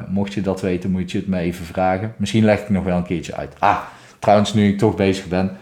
mocht 0.08 0.34
je 0.34 0.42
dat 0.42 0.62
weten, 0.62 0.92
moet 0.92 1.12
je 1.12 1.18
het 1.18 1.28
me 1.28 1.40
even 1.40 1.66
vragen. 1.66 2.14
Misschien 2.18 2.46
leg 2.46 2.62
ik 2.62 2.70
nog 2.70 2.84
wel 2.84 2.98
een 2.98 3.04
keertje 3.04 3.36
uit. 3.36 3.56
Ah, 3.60 3.80
Trouwens, 4.24 4.54
nu 4.54 4.68
ik 4.68 4.78
toch 4.78 4.96
bezig 4.96 5.28
ben. 5.28 5.58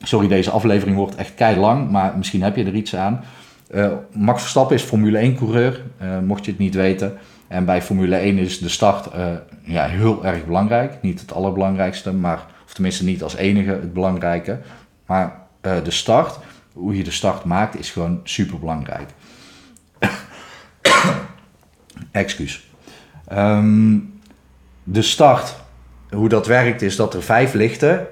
Sorry, 0.00 0.28
deze 0.28 0.50
aflevering 0.50 0.96
wordt 0.96 1.14
echt 1.14 1.34
kei 1.34 1.56
lang, 1.56 1.90
maar 1.90 2.16
misschien 2.16 2.42
heb 2.42 2.56
je 2.56 2.64
er 2.64 2.74
iets 2.74 2.96
aan. 2.96 3.24
Uh, 3.70 3.92
Max 4.12 4.40
Verstappen 4.40 4.76
is 4.76 4.82
Formule 4.82 5.18
1 5.18 5.36
coureur, 5.36 5.82
uh, 6.02 6.18
mocht 6.18 6.44
je 6.44 6.50
het 6.50 6.60
niet 6.60 6.74
weten. 6.74 7.18
En 7.48 7.64
bij 7.64 7.82
Formule 7.82 8.16
1 8.16 8.38
is 8.38 8.58
de 8.58 8.68
start 8.68 9.14
uh, 9.14 9.26
ja, 9.62 9.86
heel 9.86 10.24
erg 10.24 10.44
belangrijk. 10.44 11.02
Niet 11.02 11.20
het 11.20 11.32
allerbelangrijkste, 11.32 12.12
maar, 12.12 12.46
of 12.66 12.72
tenminste 12.72 13.04
niet 13.04 13.22
als 13.22 13.34
enige 13.34 13.70
het 13.70 13.92
belangrijke. 13.92 14.60
Maar 15.06 15.40
de 15.60 15.90
start, 15.90 16.38
hoe 16.72 16.96
je 16.96 17.04
de 17.04 17.10
start 17.10 17.44
maakt, 17.44 17.78
is 17.78 17.90
gewoon 17.90 18.20
super 18.24 18.58
belangrijk. 18.58 19.10
Excuus. 22.10 22.68
Um, 23.32 24.20
de 24.82 25.02
start 25.02 25.64
hoe 26.16 26.28
dat 26.28 26.46
werkt 26.46 26.82
is 26.82 26.96
dat 26.96 27.14
er 27.14 27.22
vijf 27.22 27.52
lichten 27.52 28.06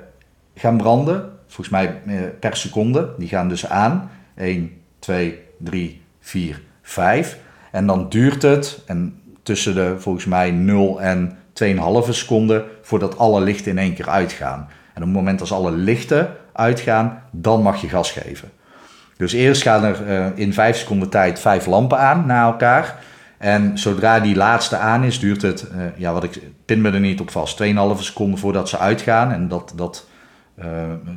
gaan 0.54 0.76
branden. 0.76 1.32
Volgens 1.46 1.68
mij 1.68 2.00
eh, 2.06 2.14
per 2.40 2.56
seconde. 2.56 3.14
Die 3.18 3.28
gaan 3.28 3.48
dus 3.48 3.68
aan. 3.68 4.10
1, 4.36 4.70
2, 4.98 5.38
3, 5.58 6.02
4, 6.20 6.62
5. 6.82 7.38
En 7.70 7.86
dan 7.86 8.08
duurt 8.08 8.42
het 8.42 8.82
en 8.86 9.20
tussen 9.42 9.74
de 9.74 9.94
volgens 9.98 10.24
mij 10.24 10.50
0 10.50 11.00
en 11.00 11.36
2,5 11.64 12.10
seconden 12.10 12.64
voordat 12.82 13.18
alle 13.18 13.40
lichten 13.40 13.70
in 13.70 13.78
één 13.78 13.94
keer 13.94 14.08
uitgaan. 14.08 14.68
En 14.94 15.02
op 15.02 15.08
het 15.08 15.16
moment 15.16 15.38
dat 15.38 15.50
alle 15.50 15.70
lichten 15.70 16.36
uitgaan, 16.52 17.22
dan 17.30 17.62
mag 17.62 17.80
je 17.80 17.88
gas 17.88 18.10
geven. 18.10 18.50
Dus 19.16 19.32
eerst 19.32 19.62
gaan 19.62 19.84
er 19.84 20.06
uh, 20.06 20.26
in 20.34 20.52
5 20.52 20.76
seconden 20.76 21.08
tijd 21.08 21.40
5 21.40 21.66
lampen 21.66 21.98
aan 21.98 22.26
na 22.26 22.44
elkaar. 22.44 22.98
En 23.44 23.78
zodra 23.78 24.20
die 24.20 24.36
laatste 24.36 24.76
aan 24.76 25.04
is, 25.04 25.18
duurt 25.18 25.42
het, 25.42 25.66
uh, 25.76 25.84
ja, 25.96 26.12
wat 26.12 26.24
ik 26.24 26.42
pin 26.64 26.80
me 26.80 26.90
er 26.90 27.00
niet 27.00 27.20
op 27.20 27.30
vast, 27.30 27.62
2,5 27.62 27.68
seconden 27.98 28.38
voordat 28.38 28.68
ze 28.68 28.78
uitgaan. 28.78 29.32
En 29.32 29.48
dat, 29.48 29.72
dat 29.76 30.06
uh, 30.58 30.66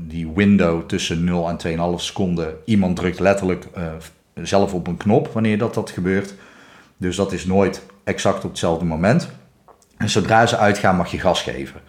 die 0.07 0.31
window 0.35 0.81
tussen 0.81 1.23
0 1.23 1.49
en 1.49 1.95
2,5 1.97 2.03
seconden, 2.03 2.53
iemand 2.65 2.95
drukt 2.95 3.19
letterlijk 3.19 3.67
uh, 3.77 3.83
zelf 4.33 4.73
op 4.73 4.87
een 4.87 4.97
knop 4.97 5.27
wanneer 5.27 5.57
dat, 5.57 5.73
dat 5.73 5.89
gebeurt. 5.89 6.33
Dus 6.97 7.15
dat 7.15 7.31
is 7.31 7.45
nooit 7.45 7.85
exact 8.03 8.43
op 8.43 8.49
hetzelfde 8.49 8.85
moment. 8.85 9.29
En 9.97 10.09
zodra 10.09 10.45
ze 10.45 10.57
uitgaan, 10.57 10.95
mag 10.95 11.11
je 11.11 11.19
gas 11.19 11.41
geven. 11.41 11.81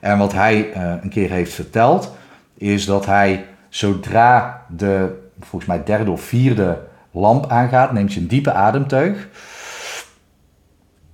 En 0.00 0.18
wat 0.18 0.32
hij 0.32 0.76
een 1.02 1.10
keer 1.10 1.30
heeft 1.30 1.52
verteld, 1.52 2.14
is 2.54 2.84
dat 2.86 3.06
hij 3.06 3.44
zodra 3.68 4.64
de, 4.68 5.18
volgens 5.40 5.70
mij 5.70 5.84
derde 5.84 6.10
of 6.10 6.22
vierde 6.22 6.78
lamp 7.10 7.50
aangaat, 7.50 7.92
neemt 7.92 8.12
je 8.12 8.20
een 8.20 8.28
diepe 8.28 8.52
ademteug. 8.52 9.28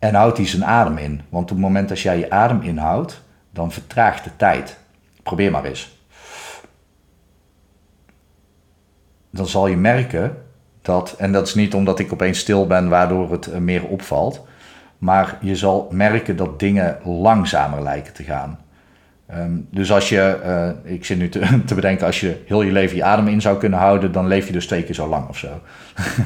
En 0.04 0.14
houdt 0.14 0.36
hij 0.36 0.46
zijn 0.46 0.64
adem 0.64 0.98
in. 0.98 1.20
Want 1.28 1.44
op 1.44 1.56
het 1.56 1.66
moment 1.66 1.88
dat 1.88 2.00
jij 2.00 2.18
je 2.18 2.30
adem 2.30 2.60
inhoudt, 2.62 3.22
dan 3.50 3.72
vertraagt 3.72 4.24
de 4.24 4.30
tijd. 4.36 4.78
Probeer 5.22 5.50
maar 5.50 5.64
eens. 5.64 5.98
Dan 9.30 9.46
zal 9.46 9.66
je 9.66 9.76
merken 9.76 10.36
dat, 10.82 11.14
en 11.18 11.32
dat 11.32 11.46
is 11.46 11.54
niet 11.54 11.74
omdat 11.74 11.98
ik 11.98 12.12
opeens 12.12 12.38
stil 12.38 12.66
ben 12.66 12.88
waardoor 12.88 13.30
het 13.30 13.46
eh, 13.46 13.58
meer 13.58 13.86
opvalt, 13.86 14.46
maar 14.98 15.38
je 15.40 15.56
zal 15.56 15.88
merken 15.90 16.36
dat 16.36 16.58
dingen 16.58 16.98
langzamer 17.04 17.82
lijken 17.82 18.12
te 18.12 18.22
gaan. 18.22 18.58
Ehm, 19.26 19.52
dus 19.70 19.92
als 19.92 20.08
je, 20.08 20.40
uh, 20.44 20.92
ik 20.92 21.04
zit 21.04 21.18
nu 21.18 21.28
te, 21.28 21.40
te, 21.66 21.74
bedenken, 21.74 22.06
als 22.06 22.20
je 22.20 22.42
heel 22.46 22.62
je 22.62 22.72
leven 22.72 22.96
je 22.96 23.04
adem 23.04 23.28
in 23.28 23.40
zou 23.40 23.58
kunnen 23.58 23.78
houden, 23.78 24.12
dan 24.12 24.26
leef 24.26 24.46
je 24.46 24.52
dus 24.52 24.66
twee 24.66 24.82
keer 24.82 24.94
zo 24.94 25.08
lang 25.08 25.28
of 25.28 25.38
zo. 25.38 25.48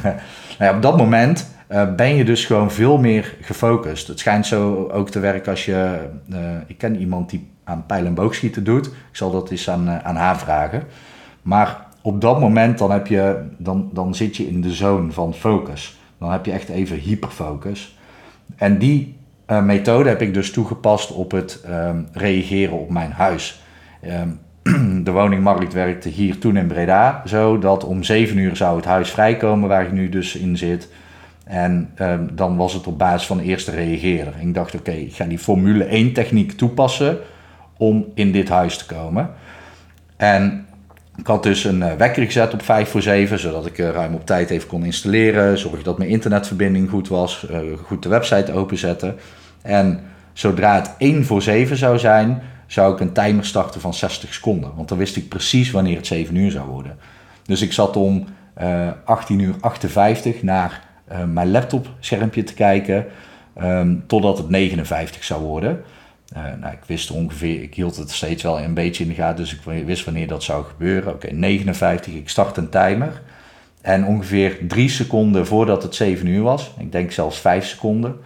nou 0.02 0.16
ja, 0.58 0.74
op 0.74 0.82
dat 0.82 0.96
moment 0.96 1.56
uh, 1.68 1.94
ben 1.94 2.14
je 2.14 2.24
dus 2.24 2.44
gewoon 2.44 2.70
veel 2.70 2.98
meer 2.98 3.34
gefocust. 3.40 4.08
Het 4.08 4.18
schijnt 4.18 4.46
zo 4.46 4.88
ook 4.92 5.10
te 5.10 5.20
werken 5.20 5.50
als 5.50 5.64
je, 5.64 5.98
uh, 6.32 6.38
ik 6.66 6.78
ken 6.78 6.96
iemand 6.96 7.30
die 7.30 7.50
aan 7.64 7.84
pijl- 7.86 8.06
en 8.06 8.14
boogschieten 8.14 8.64
doet. 8.64 8.86
Ik 8.86 8.92
zal 9.12 9.30
dat 9.30 9.50
eens 9.50 9.70
aan, 9.70 9.90
aan 9.90 10.16
haar 10.16 10.38
vragen. 10.38 10.82
Maar 11.42 11.86
op 12.02 12.20
dat 12.20 12.40
moment 12.40 12.78
dan, 12.78 12.90
heb 12.90 13.06
je, 13.06 13.46
dan, 13.58 13.90
dan 13.92 14.14
zit 14.14 14.36
je 14.36 14.48
in 14.48 14.60
de 14.60 14.72
zone 14.72 15.12
van 15.12 15.34
focus. 15.34 15.98
Dan 16.18 16.32
heb 16.32 16.44
je 16.44 16.52
echt 16.52 16.68
even 16.68 16.98
hyperfocus. 16.98 17.98
En 18.56 18.78
die 18.78 19.16
methode 19.62 20.08
heb 20.08 20.22
ik 20.22 20.34
dus 20.34 20.50
toegepast 20.50 21.12
op 21.12 21.30
het 21.30 21.64
reageren 22.12 22.78
op 22.78 22.90
mijn 22.90 23.12
huis. 23.12 23.62
Um, 24.04 24.40
de 25.04 25.10
woningmarkt 25.10 25.72
werkte 25.72 26.08
hier 26.08 26.38
toen 26.38 26.56
in 26.56 26.66
Breda 26.66 27.22
zo 27.26 27.58
dat 27.58 27.84
om 27.84 28.02
7 28.02 28.38
uur 28.38 28.56
zou 28.56 28.76
het 28.76 28.84
huis 28.84 29.10
vrijkomen 29.10 29.68
waar 29.68 29.82
ik 29.82 29.92
nu 29.92 30.08
dus 30.08 30.36
in 30.36 30.56
zit. 30.56 30.88
En 31.48 31.90
um, 32.00 32.30
dan 32.36 32.56
was 32.56 32.72
het 32.72 32.86
op 32.86 32.98
basis 32.98 33.26
van 33.26 33.36
de 33.36 33.42
eerste 33.42 33.70
reageren. 33.70 34.32
Ik 34.40 34.54
dacht, 34.54 34.74
oké, 34.74 34.90
ik 34.90 35.14
ga 35.14 35.24
die 35.24 35.38
Formule 35.38 35.84
1 35.84 36.12
techniek 36.12 36.52
toepassen 36.52 37.18
om 37.76 38.06
in 38.14 38.32
dit 38.32 38.48
huis 38.48 38.76
te 38.76 38.86
komen. 38.86 39.30
En 40.16 40.66
ik 41.16 41.26
had 41.26 41.42
dus 41.42 41.64
een 41.64 41.80
uh, 41.80 41.92
wekker 41.92 42.24
gezet 42.24 42.54
op 42.54 42.62
5 42.62 42.88
voor 42.88 43.02
7, 43.02 43.38
zodat 43.38 43.66
ik 43.66 43.78
uh, 43.78 43.90
ruim 43.90 44.14
op 44.14 44.26
tijd 44.26 44.50
even 44.50 44.68
kon 44.68 44.84
installeren. 44.84 45.58
Zorg 45.58 45.82
dat 45.82 45.98
mijn 45.98 46.10
internetverbinding 46.10 46.90
goed 46.90 47.08
was, 47.08 47.46
uh, 47.50 47.58
goed 47.84 48.02
de 48.02 48.08
website 48.08 48.52
openzetten. 48.52 49.16
En 49.62 50.00
zodra 50.32 50.74
het 50.74 50.90
1 50.98 51.24
voor 51.24 51.42
7 51.42 51.76
zou 51.76 51.98
zijn, 51.98 52.42
zou 52.66 52.92
ik 52.92 53.00
een 53.00 53.12
timer 53.12 53.44
starten 53.44 53.80
van 53.80 53.94
60 53.94 54.34
seconden. 54.34 54.74
Want 54.76 54.88
dan 54.88 54.98
wist 54.98 55.16
ik 55.16 55.28
precies 55.28 55.70
wanneer 55.70 55.96
het 55.96 56.06
7 56.06 56.36
uur 56.36 56.50
zou 56.50 56.68
worden. 56.68 56.96
Dus 57.44 57.62
ik 57.62 57.72
zat 57.72 57.96
om 57.96 58.26
18 59.04 59.38
uur 59.38 59.54
58 59.60 60.42
naar 60.42 60.87
mijn 61.32 61.50
laptopschermpje 61.50 62.44
te 62.44 62.54
kijken, 62.54 63.06
um, 63.62 64.04
totdat 64.06 64.38
het 64.38 64.48
59 64.48 65.24
zou 65.24 65.42
worden. 65.42 65.82
Uh, 66.36 66.42
nou, 66.60 66.72
ik 66.72 66.84
wist 66.86 67.10
ongeveer, 67.10 67.62
ik 67.62 67.74
hield 67.74 67.96
het 67.96 68.10
steeds 68.10 68.42
wel 68.42 68.60
een 68.60 68.74
beetje 68.74 69.02
in 69.02 69.08
de 69.08 69.14
gaten, 69.14 69.36
dus 69.36 69.54
ik 69.54 69.84
wist 69.86 70.04
wanneer 70.04 70.28
dat 70.28 70.42
zou 70.42 70.64
gebeuren. 70.64 71.14
Oké, 71.14 71.26
okay, 71.26 71.38
59, 71.38 72.14
ik 72.14 72.28
start 72.28 72.56
een 72.56 72.68
timer. 72.68 73.22
En 73.80 74.06
ongeveer 74.06 74.58
drie 74.68 74.88
seconden 74.88 75.46
voordat 75.46 75.82
het 75.82 75.94
7 75.94 76.26
uur 76.26 76.42
was, 76.42 76.74
ik 76.78 76.92
denk 76.92 77.12
zelfs 77.12 77.38
5 77.38 77.66
seconden, 77.66 78.16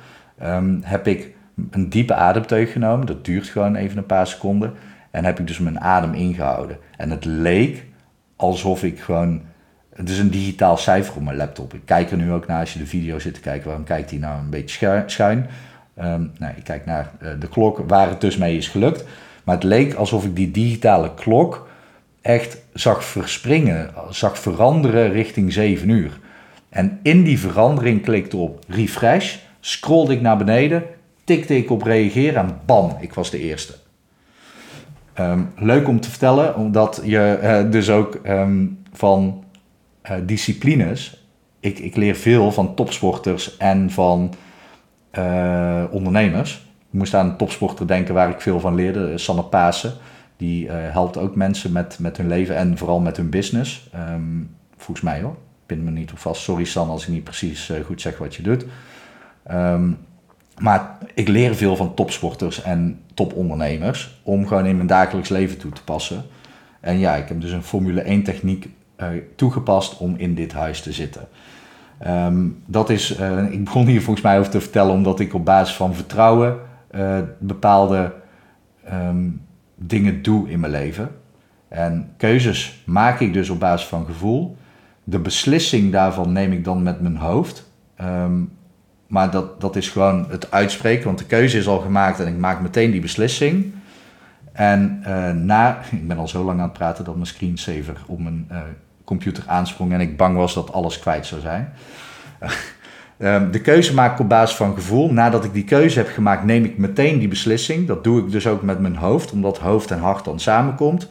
um, 0.42 0.80
heb 0.84 1.06
ik 1.06 1.34
een 1.70 1.88
diepe 1.88 2.14
ademteug 2.14 2.72
genomen. 2.72 3.06
Dat 3.06 3.24
duurt 3.24 3.46
gewoon 3.46 3.74
even 3.74 3.98
een 3.98 4.06
paar 4.06 4.26
seconden. 4.26 4.72
En 5.10 5.24
heb 5.24 5.38
ik 5.38 5.46
dus 5.46 5.58
mijn 5.58 5.80
adem 5.80 6.14
ingehouden. 6.14 6.78
En 6.96 7.10
het 7.10 7.24
leek 7.24 7.84
alsof 8.36 8.84
ik 8.84 9.00
gewoon. 9.00 9.42
Het 9.94 10.08
is 10.08 10.18
een 10.18 10.30
digitaal 10.30 10.76
cijfer 10.76 11.16
op 11.16 11.22
mijn 11.22 11.36
laptop. 11.36 11.74
Ik 11.74 11.82
kijk 11.84 12.10
er 12.10 12.16
nu 12.16 12.32
ook 12.32 12.46
naar 12.46 12.60
als 12.60 12.72
je 12.72 12.78
de 12.78 12.86
video 12.86 13.18
zit 13.18 13.34
te 13.34 13.40
kijken. 13.40 13.66
Waarom 13.66 13.84
kijkt 13.84 14.10
hij 14.10 14.18
nou 14.18 14.38
een 14.38 14.50
beetje 14.50 15.04
schuin? 15.06 15.46
Nou, 15.94 16.52
ik 16.56 16.64
kijk 16.64 16.86
naar 16.86 17.10
uh, 17.22 17.28
de 17.40 17.48
klok 17.48 17.82
waar 17.88 18.08
het 18.08 18.20
dus 18.20 18.36
mee 18.36 18.56
is 18.56 18.68
gelukt. 18.68 19.04
Maar 19.44 19.54
het 19.54 19.64
leek 19.64 19.94
alsof 19.94 20.24
ik 20.24 20.36
die 20.36 20.50
digitale 20.50 21.14
klok 21.14 21.68
echt 22.20 22.58
zag 22.72 23.04
verspringen, 23.04 23.90
zag 24.10 24.38
veranderen 24.38 25.12
richting 25.12 25.52
7 25.52 25.88
uur. 25.88 26.18
En 26.68 26.98
in 27.02 27.22
die 27.22 27.38
verandering 27.38 28.02
klikte 28.02 28.36
op 28.36 28.64
refresh, 28.68 29.36
scrollde 29.60 30.12
ik 30.12 30.20
naar 30.20 30.36
beneden, 30.36 30.82
tikte 31.24 31.56
ik 31.56 31.70
op 31.70 31.82
reageren 31.82 32.42
en 32.42 32.58
bam, 32.66 32.96
ik 33.00 33.14
was 33.14 33.30
de 33.30 33.38
eerste. 33.38 33.74
Um, 35.20 35.50
leuk 35.56 35.88
om 35.88 36.00
te 36.00 36.10
vertellen, 36.10 36.56
omdat 36.56 37.00
je 37.04 37.38
uh, 37.42 37.70
dus 37.70 37.90
ook 37.90 38.18
um, 38.26 38.78
van 38.92 39.44
uh, 40.10 40.16
disciplines, 40.26 41.26
ik, 41.60 41.78
ik 41.78 41.96
leer 41.96 42.14
veel 42.14 42.52
van 42.52 42.74
topsporters 42.74 43.56
en 43.56 43.90
van 43.90 44.34
uh, 45.18 45.84
ondernemers. 45.90 46.54
Ik 46.78 46.98
moest 46.98 47.14
aan 47.14 47.28
een 47.28 47.36
topsporter 47.36 47.86
denken 47.86 48.14
waar 48.14 48.30
ik 48.30 48.40
veel 48.40 48.60
van 48.60 48.74
leerde, 48.74 49.18
Sanne 49.18 49.42
Pasen. 49.42 49.92
Die 50.36 50.70
helpt 50.70 51.16
ook 51.18 51.36
mensen 51.36 51.72
met, 51.72 51.98
met 51.98 52.16
hun 52.16 52.28
leven 52.28 52.56
en 52.56 52.78
vooral 52.78 53.00
met 53.00 53.16
hun 53.16 53.30
business. 53.30 53.90
Um, 53.94 54.56
volgens 54.76 55.00
mij 55.00 55.20
hoor. 55.22 55.32
Ik 55.32 55.66
pin 55.66 55.84
me 55.84 55.90
niet 55.90 56.12
op 56.12 56.18
vast. 56.18 56.42
Sorry 56.42 56.64
San 56.64 56.88
als 56.88 57.02
ik 57.02 57.08
niet 57.08 57.24
precies 57.24 57.72
goed 57.84 58.00
zeg 58.00 58.18
wat 58.18 58.34
je 58.34 58.42
doet. 58.42 58.64
Um, 59.50 59.98
maar 60.58 60.98
ik 61.14 61.28
leer 61.28 61.54
veel 61.54 61.76
van 61.76 61.94
topsporters 61.94 62.62
en 62.62 63.00
topondernemers 63.14 64.20
om 64.22 64.46
gewoon 64.46 64.66
in 64.66 64.76
mijn 64.76 64.88
dagelijks 64.88 65.28
leven 65.28 65.58
toe 65.58 65.72
te 65.72 65.84
passen. 65.84 66.22
En 66.80 66.98
ja, 66.98 67.14
ik 67.14 67.28
heb 67.28 67.40
dus 67.40 67.52
een 67.52 67.62
Formule 67.62 68.00
1 68.00 68.22
techniek 68.22 68.64
eh, 68.64 68.70
toegepast 69.36 69.98
om 69.98 70.14
in 70.16 70.34
dit 70.34 70.52
huis 70.52 70.82
te 70.82 70.92
zitten. 70.92 71.28
Ehm, 72.02 72.48
dat 72.66 72.90
is, 72.90 73.18
uh, 73.18 73.52
ik 73.52 73.64
begon 73.64 73.86
hier 73.86 74.02
volgens 74.02 74.24
mij 74.24 74.38
over 74.38 74.50
te 74.50 74.60
vertellen 74.60 74.92
omdat 74.92 75.20
ik 75.20 75.34
op 75.34 75.44
basis 75.44 75.76
van 75.76 75.94
vertrouwen 75.94 76.58
uh, 76.94 77.18
bepaalde 77.38 78.12
um, 78.92 79.40
dingen 79.74 80.22
doe 80.22 80.50
in 80.50 80.60
mijn 80.60 80.72
leven. 80.72 81.10
En 81.68 82.12
keuzes 82.16 82.82
maak 82.86 83.20
ik 83.20 83.32
dus 83.32 83.50
op 83.50 83.60
basis 83.60 83.88
van 83.88 84.06
gevoel. 84.06 84.56
De 85.04 85.18
beslissing 85.18 85.92
daarvan 85.92 86.32
neem 86.32 86.52
ik 86.52 86.64
dan 86.64 86.82
met 86.82 87.00
mijn 87.00 87.16
hoofd. 87.16 87.70
Um, 88.00 88.52
maar 89.06 89.30
dat, 89.30 89.60
dat 89.60 89.76
is 89.76 89.88
gewoon 89.88 90.26
het 90.30 90.50
uitspreken, 90.50 91.04
want 91.04 91.18
de 91.18 91.26
keuze 91.26 91.58
is 91.58 91.68
al 91.68 91.78
gemaakt 91.78 92.20
en 92.20 92.26
ik 92.26 92.38
maak 92.38 92.60
meteen 92.60 92.90
die 92.90 93.00
beslissing. 93.00 93.72
En 94.52 95.02
na, 95.44 95.80
ik 95.90 96.08
ben 96.08 96.18
al 96.18 96.28
zo 96.28 96.44
lang 96.44 96.58
aan 96.58 96.68
het 96.68 96.78
praten 96.78 97.04
dat 97.04 97.14
mijn 97.14 97.26
screensaver 97.26 97.96
op 98.06 98.20
mijn 98.20 98.48
computer 99.04 99.44
aansprong 99.46 99.92
en 99.92 100.00
ik 100.00 100.16
bang 100.16 100.36
was 100.36 100.54
dat 100.54 100.72
alles 100.72 100.98
kwijt 100.98 101.26
zou 101.26 101.40
zijn. 101.40 101.72
Ehm, 103.18 103.50
de 103.50 103.60
keuze 103.60 103.94
maak 103.94 104.12
ik 104.12 104.20
op 104.20 104.28
basis 104.28 104.56
van 104.56 104.74
gevoel. 104.74 105.12
Nadat 105.12 105.44
ik 105.44 105.52
die 105.52 105.64
keuze 105.64 105.98
heb 105.98 106.08
gemaakt, 106.08 106.44
neem 106.44 106.64
ik 106.64 106.78
meteen 106.78 107.18
die 107.18 107.28
beslissing. 107.28 107.86
Dat 107.86 108.04
doe 108.04 108.20
ik 108.20 108.30
dus 108.30 108.46
ook 108.46 108.62
met 108.62 108.80
mijn 108.80 108.96
hoofd, 108.96 109.32
omdat 109.32 109.58
hoofd 109.58 109.90
en 109.90 109.98
hart 109.98 110.24
dan 110.24 110.40
samenkomt. 110.40 111.08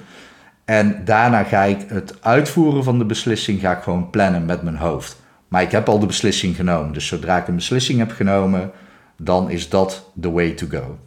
En 0.65 1.01
daarna 1.05 1.43
ga 1.43 1.63
ik 1.63 1.85
het 1.87 2.17
uitvoeren 2.21 2.83
van 2.83 2.97
de 2.97 3.05
beslissing 3.05 3.59
ga 3.59 3.71
ik 3.71 3.83
gewoon 3.83 4.09
plannen 4.09 4.45
met 4.45 4.61
mijn 4.61 4.75
hoofd. 4.75 5.21
Maar 5.47 5.61
ik 5.61 5.71
heb 5.71 5.89
al 5.89 5.99
de 5.99 6.05
beslissing 6.05 6.55
genomen. 6.55 6.93
Dus 6.93 7.07
zodra 7.07 7.37
ik 7.37 7.47
een 7.47 7.55
beslissing 7.55 7.99
heb 7.99 8.11
genomen, 8.11 8.71
dan 9.17 9.49
is 9.49 9.69
dat 9.69 10.11
the 10.21 10.31
way 10.31 10.51
to 10.51 10.67
go. 10.69 10.97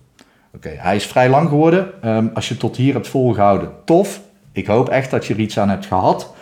Oké, 0.55 0.69
hij 0.69 0.97
is 0.97 1.07
vrij 1.07 1.29
lang 1.29 1.49
geworden. 1.49 1.87
Um, 2.05 2.31
als 2.35 2.49
je 2.49 2.57
tot 2.57 2.77
hier 2.77 2.93
hebt 2.93 3.09
volgehouden, 3.09 3.71
tof. 3.85 4.21
Ik 4.53 4.67
hoop 4.67 4.89
echt 4.89 5.11
dat 5.11 5.27
je 5.27 5.35
er 5.35 5.41
iets 5.41 5.59
aan 5.59 5.69
hebt 5.69 5.87
gehad. 5.87 6.35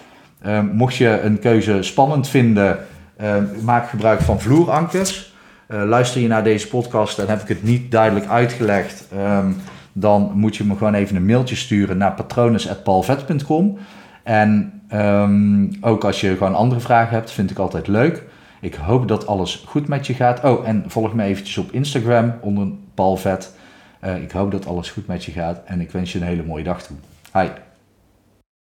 Um, 0.46 0.66
mocht 0.66 0.96
je 0.96 1.20
een 1.20 1.38
keuze 1.38 1.82
spannend 1.82 2.28
vinden, 2.28 2.78
um, 3.22 3.48
maak 3.64 3.88
gebruik 3.88 4.20
van 4.20 4.40
vloerankers. 4.40 5.34
Uh, 5.68 5.82
luister 5.84 6.20
je 6.20 6.28
naar 6.28 6.44
deze 6.44 6.68
podcast 6.68 7.18
en 7.18 7.28
heb 7.28 7.40
ik 7.40 7.48
het 7.48 7.62
niet 7.62 7.90
duidelijk 7.90 8.26
uitgelegd, 8.26 9.08
dan 9.92 10.32
moet 10.34 10.56
je 10.56 10.64
me 10.64 10.76
gewoon 10.76 10.94
even 10.94 11.16
een 11.16 11.26
mailtje 11.26 11.56
sturen 11.56 11.96
naar 11.96 12.12
patrones.palvet.com. 12.12 13.78
En 14.22 14.82
ook 15.80 16.04
als 16.04 16.20
je 16.20 16.36
gewoon 16.36 16.54
andere 16.54 16.80
vragen 16.80 17.14
hebt, 17.14 17.30
vind 17.30 17.50
ik 17.50 17.58
altijd 17.58 17.86
leuk. 17.86 18.24
Ik 18.60 18.74
hoop 18.74 19.08
dat 19.08 19.26
alles 19.26 19.64
goed 19.66 19.88
met 19.88 20.06
je 20.06 20.14
gaat. 20.14 20.44
Oh, 20.44 20.68
en 20.68 20.84
volg 20.86 21.14
me 21.14 21.22
eventjes 21.22 21.58
op 21.58 21.72
Instagram 21.72 22.34
onder 22.40 22.68
Palvet. 22.94 23.54
Uh, 24.04 24.22
ik 24.22 24.30
hoop 24.30 24.50
dat 24.50 24.66
alles 24.66 24.90
goed 24.90 25.06
met 25.06 25.24
je 25.24 25.32
gaat 25.32 25.62
en 25.64 25.80
ik 25.80 25.90
wens 25.90 26.12
je 26.12 26.18
een 26.18 26.26
hele 26.26 26.44
mooie 26.44 26.64
dag 26.64 26.82
toe. 26.82 26.96
Hi. 27.32 27.48